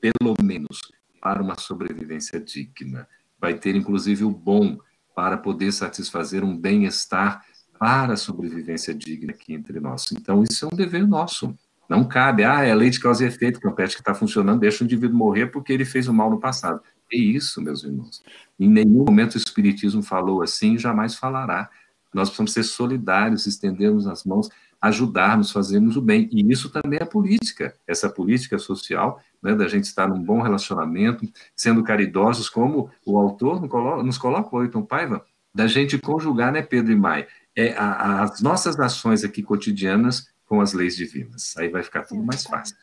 pelo 0.00 0.34
menos, 0.42 0.80
para 1.20 1.42
uma 1.42 1.58
sobrevivência 1.58 2.38
digna. 2.38 3.08
Vai 3.40 3.54
ter, 3.54 3.74
inclusive, 3.74 4.24
o 4.24 4.30
bom 4.30 4.78
para 5.14 5.36
poder 5.36 5.72
satisfazer 5.72 6.44
um 6.44 6.56
bem-estar 6.56 7.44
para 7.78 8.14
a 8.14 8.16
sobrevivência 8.16 8.94
digna 8.94 9.32
aqui 9.32 9.54
entre 9.54 9.78
nós. 9.80 10.10
Então, 10.12 10.42
isso 10.42 10.64
é 10.64 10.68
um 10.72 10.76
dever 10.76 11.06
nosso. 11.06 11.54
Não 11.88 12.04
cabe, 12.04 12.44
ah, 12.44 12.62
é 12.62 12.74
lei 12.74 12.90
de 12.90 13.00
causa 13.00 13.24
e 13.24 13.26
efeito, 13.26 13.60
que 13.60 13.82
é 13.82 13.84
está 13.84 14.14
funcionando, 14.14 14.60
deixa 14.60 14.82
o 14.82 14.86
indivíduo 14.86 15.16
morrer 15.16 15.46
porque 15.46 15.72
ele 15.72 15.84
fez 15.84 16.06
o 16.06 16.12
mal 16.12 16.30
no 16.30 16.38
passado. 16.38 16.82
É 17.10 17.16
isso, 17.16 17.62
meus 17.62 17.82
irmãos. 17.82 18.22
Em 18.60 18.68
nenhum 18.68 19.04
momento 19.04 19.34
o 19.34 19.38
Espiritismo 19.38 20.02
falou 20.02 20.42
assim 20.42 20.74
e 20.74 20.78
jamais 20.78 21.14
falará. 21.14 21.70
Nós 22.12 22.28
precisamos 22.28 22.52
ser 22.52 22.64
solidários, 22.64 23.46
estendermos 23.46 24.06
as 24.06 24.24
mãos, 24.24 24.50
ajudarmos, 24.80 25.50
fazermos 25.50 25.96
o 25.96 26.02
bem. 26.02 26.28
E 26.30 26.42
isso 26.52 26.70
também 26.70 26.98
é 27.00 27.04
política, 27.06 27.74
essa 27.86 28.10
política 28.10 28.58
social, 28.58 29.20
né, 29.42 29.54
da 29.54 29.68
gente 29.68 29.84
estar 29.84 30.08
num 30.08 30.22
bom 30.22 30.40
relacionamento, 30.40 31.26
sendo 31.54 31.82
caridosos, 31.82 32.48
como 32.48 32.90
o 33.04 33.18
autor 33.18 33.60
nos 34.02 34.18
coloca, 34.18 34.54
o 34.54 34.58
Ailton 34.60 34.82
Paiva, 34.82 35.24
da 35.54 35.66
gente 35.66 35.98
conjugar, 35.98 36.52
né, 36.52 36.62
Pedro 36.62 36.92
e 36.92 36.96
Mai, 36.96 37.26
é, 37.56 37.72
a, 37.76 38.22
as 38.22 38.40
nossas 38.40 38.78
ações 38.78 39.24
aqui 39.24 39.42
cotidianas 39.42 40.28
com 40.46 40.60
as 40.60 40.72
leis 40.72 40.96
divinas. 40.96 41.56
Aí 41.56 41.68
vai 41.68 41.82
ficar 41.82 42.04
tudo 42.04 42.22
mais 42.22 42.44
fácil. 42.44 42.76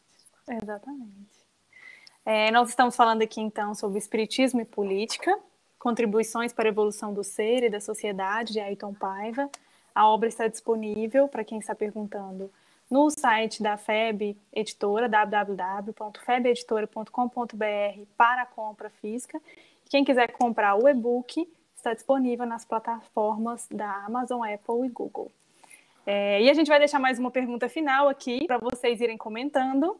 Exatamente. 0.50 1.26
É, 2.26 2.52
nós 2.52 2.70
estamos 2.70 2.96
falando 2.96 3.22
aqui, 3.22 3.40
então, 3.40 3.74
sobre 3.76 4.00
Espiritismo 4.00 4.62
e 4.62 4.66
Política, 4.66 5.38
Contribuições 5.78 6.52
para 6.52 6.68
a 6.68 6.72
Evolução 6.72 7.14
do 7.14 7.24
Ser 7.24 7.64
e 7.64 7.70
da 7.70 7.80
Sociedade, 7.80 8.54
de 8.54 8.60
Ayrton 8.60 8.92
Paiva. 8.94 9.48
A 9.94 10.08
obra 10.08 10.28
está 10.28 10.48
disponível, 10.48 11.28
para 11.28 11.44
quem 11.44 11.60
está 11.60 11.76
perguntando, 11.76 12.50
no 12.90 13.10
site 13.10 13.64
da 13.64 13.78
FEB 13.78 14.38
Editora, 14.54 15.10
www.febeditora.com.br, 15.10 18.06
para 18.18 18.46
compra 18.46 18.90
física. 18.90 19.42
Quem 19.90 20.04
quiser 20.04 20.32
comprar 20.34 20.76
o 20.76 20.88
e-book, 20.88 21.48
está 21.76 21.94
disponível 21.94 22.46
nas 22.46 22.66
plataformas 22.66 23.68
da 23.70 23.92
Amazon, 24.06 24.42
Apple 24.42 24.86
e 24.86 24.90
Google. 24.90 25.32
É, 26.06 26.42
e 26.42 26.50
a 26.50 26.54
gente 26.54 26.68
vai 26.68 26.80
deixar 26.80 27.00
mais 27.00 27.18
uma 27.18 27.32
pergunta 27.32 27.68
final 27.68 28.08
aqui 28.08 28.46
para 28.46 28.58
vocês 28.58 29.02
irem 29.02 29.18
comentando 29.18 30.00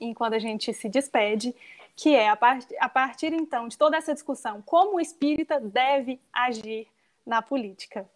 enquanto 0.00 0.34
a 0.34 0.38
gente 0.38 0.72
se 0.72 0.88
despede 0.88 1.54
que 1.94 2.14
é, 2.14 2.28
a, 2.28 2.36
part 2.36 2.66
a 2.78 2.88
partir 2.88 3.32
então 3.32 3.68
de 3.68 3.76
toda 3.76 3.96
essa 3.96 4.14
discussão, 4.14 4.62
como 4.62 4.96
o 4.96 5.00
espírita 5.00 5.60
deve 5.60 6.18
agir 6.32 6.86
na 7.26 7.42
política. 7.42 8.08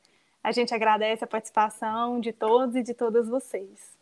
A 0.47 0.53
gente 0.53 0.73
agradece 0.73 1.25
a 1.25 1.27
participação 1.27 2.21
de 2.21 2.33
todos 2.33 2.77
e 2.77 2.83
de 2.85 2.95
todas 2.95 3.27
vocês. 3.27 3.97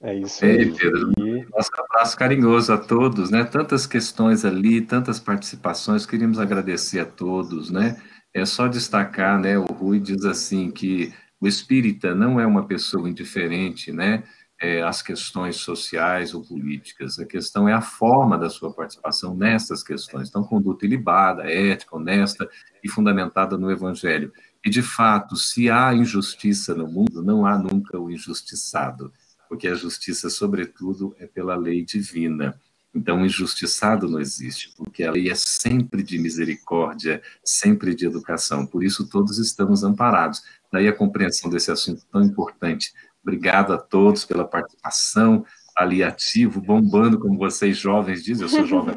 É 0.00 0.16
isso 0.16 0.44
aí. 0.44 0.62
Ei, 0.62 0.72
Pedro, 0.72 1.12
nosso 1.48 1.70
abraço 1.78 2.18
carinhoso 2.18 2.72
a 2.72 2.76
todos, 2.76 3.30
né? 3.30 3.44
Tantas 3.44 3.86
questões 3.86 4.44
ali, 4.44 4.80
tantas 4.80 5.20
participações, 5.20 6.04
queríamos 6.04 6.40
agradecer 6.40 6.98
a 6.98 7.06
todos, 7.06 7.70
né? 7.70 8.02
É 8.34 8.44
só 8.44 8.66
destacar, 8.66 9.38
né? 9.38 9.56
O 9.56 9.62
Rui 9.62 10.00
diz 10.00 10.24
assim 10.24 10.72
que 10.72 11.14
o 11.40 11.46
espírita 11.46 12.12
não 12.12 12.40
é 12.40 12.44
uma 12.44 12.66
pessoa 12.66 13.08
indiferente, 13.08 13.92
né? 13.92 14.24
É, 14.62 14.80
as 14.80 15.02
questões 15.02 15.56
sociais 15.56 16.32
ou 16.32 16.40
políticas. 16.40 17.18
A 17.18 17.26
questão 17.26 17.68
é 17.68 17.72
a 17.72 17.80
forma 17.80 18.38
da 18.38 18.48
sua 18.48 18.72
participação 18.72 19.34
nessas 19.34 19.82
questões. 19.82 20.28
Então, 20.28 20.44
conduta 20.44 20.86
ilibada, 20.86 21.50
ética, 21.50 21.96
honesta 21.96 22.48
e 22.82 22.88
fundamentada 22.88 23.58
no 23.58 23.72
Evangelho. 23.72 24.32
E, 24.64 24.70
de 24.70 24.80
fato, 24.80 25.34
se 25.34 25.68
há 25.68 25.92
injustiça 25.92 26.76
no 26.76 26.86
mundo, 26.86 27.24
não 27.24 27.44
há 27.44 27.58
nunca 27.58 27.98
o 27.98 28.08
injustiçado, 28.08 29.12
porque 29.48 29.66
a 29.66 29.74
justiça, 29.74 30.30
sobretudo, 30.30 31.12
é 31.18 31.26
pela 31.26 31.56
lei 31.56 31.84
divina. 31.84 32.54
Então, 32.94 33.26
injustiçado 33.26 34.08
não 34.08 34.20
existe, 34.20 34.72
porque 34.76 35.02
a 35.02 35.10
lei 35.10 35.28
é 35.28 35.34
sempre 35.34 36.04
de 36.04 36.18
misericórdia, 36.18 37.20
sempre 37.42 37.96
de 37.96 38.06
educação. 38.06 38.64
Por 38.64 38.84
isso, 38.84 39.08
todos 39.08 39.38
estamos 39.38 39.82
amparados. 39.82 40.40
Daí 40.70 40.86
a 40.86 40.92
compreensão 40.92 41.50
desse 41.50 41.72
assunto 41.72 42.06
tão 42.12 42.22
importante 42.22 42.92
Obrigado 43.22 43.72
a 43.72 43.78
todos 43.78 44.24
pela 44.24 44.44
participação, 44.44 45.44
ali 45.76 46.02
ativo, 46.02 46.60
bombando, 46.60 47.18
como 47.18 47.38
vocês 47.38 47.76
jovens 47.76 48.22
dizem, 48.22 48.44
eu 48.44 48.48
sou 48.48 48.66
jovem 48.66 48.94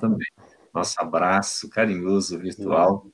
também. 0.00 0.26
Nosso 0.72 1.00
abraço 1.00 1.68
carinhoso 1.70 2.38
virtual. 2.38 3.06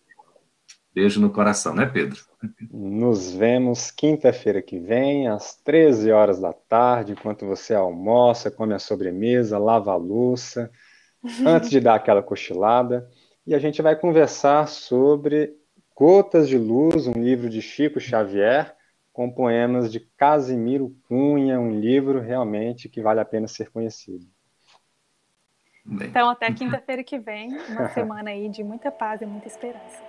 Beijo 0.92 1.20
no 1.20 1.30
coração, 1.30 1.72
né, 1.74 1.86
Pedro? 1.86 2.20
Nos 2.72 3.32
vemos 3.32 3.92
quinta-feira 3.92 4.60
que 4.60 4.78
vem, 4.78 5.28
às 5.28 5.54
13 5.54 6.10
horas 6.10 6.40
da 6.40 6.52
tarde, 6.52 7.12
enquanto 7.12 7.46
você 7.46 7.74
almoça, 7.74 8.50
come 8.50 8.74
a 8.74 8.78
sobremesa, 8.78 9.56
lava 9.56 9.92
a 9.92 9.96
louça, 9.96 10.70
antes 11.46 11.70
de 11.70 11.78
dar 11.80 11.94
aquela 11.94 12.22
cochilada. 12.22 13.08
E 13.46 13.54
a 13.54 13.58
gente 13.58 13.80
vai 13.80 13.94
conversar 13.94 14.66
sobre 14.66 15.54
Gotas 15.94 16.48
de 16.48 16.58
Luz, 16.58 17.06
um 17.06 17.12
livro 17.12 17.48
de 17.48 17.62
Chico 17.62 18.00
Xavier, 18.00 18.74
com 19.12 19.30
poemas 19.30 19.90
de 19.90 20.00
Casimiro 20.16 20.94
Cunha, 21.08 21.58
um 21.60 21.78
livro 21.78 22.20
realmente 22.20 22.88
que 22.88 23.02
vale 23.02 23.20
a 23.20 23.24
pena 23.24 23.46
ser 23.48 23.70
conhecido. 23.70 24.26
Então, 25.86 26.30
até 26.30 26.52
quinta-feira 26.52 27.02
que 27.02 27.18
vem, 27.18 27.56
uma 27.68 27.88
semana 27.88 28.30
aí 28.30 28.48
de 28.48 28.62
muita 28.62 28.90
paz 28.90 29.20
e 29.20 29.26
muita 29.26 29.48
esperança. 29.48 30.00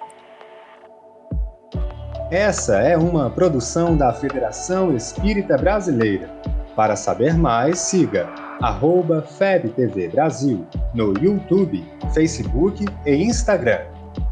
Essa 2.30 2.82
é 2.82 2.98
uma 2.98 3.30
produção 3.30 3.98
da 3.98 4.14
Federação 4.14 4.96
Espírita 4.96 5.58
Brasileira. 5.58 6.30
Para 6.76 6.96
saber 6.96 7.34
mais, 7.34 7.80
siga 7.80 8.28
arroba 8.62 9.22
FebTV 9.24 10.10
Brasil 10.10 10.66
no 10.94 11.14
YouTube, 11.18 11.84
Facebook 12.14 12.86
e 13.06 13.16
Instagram 13.16 13.91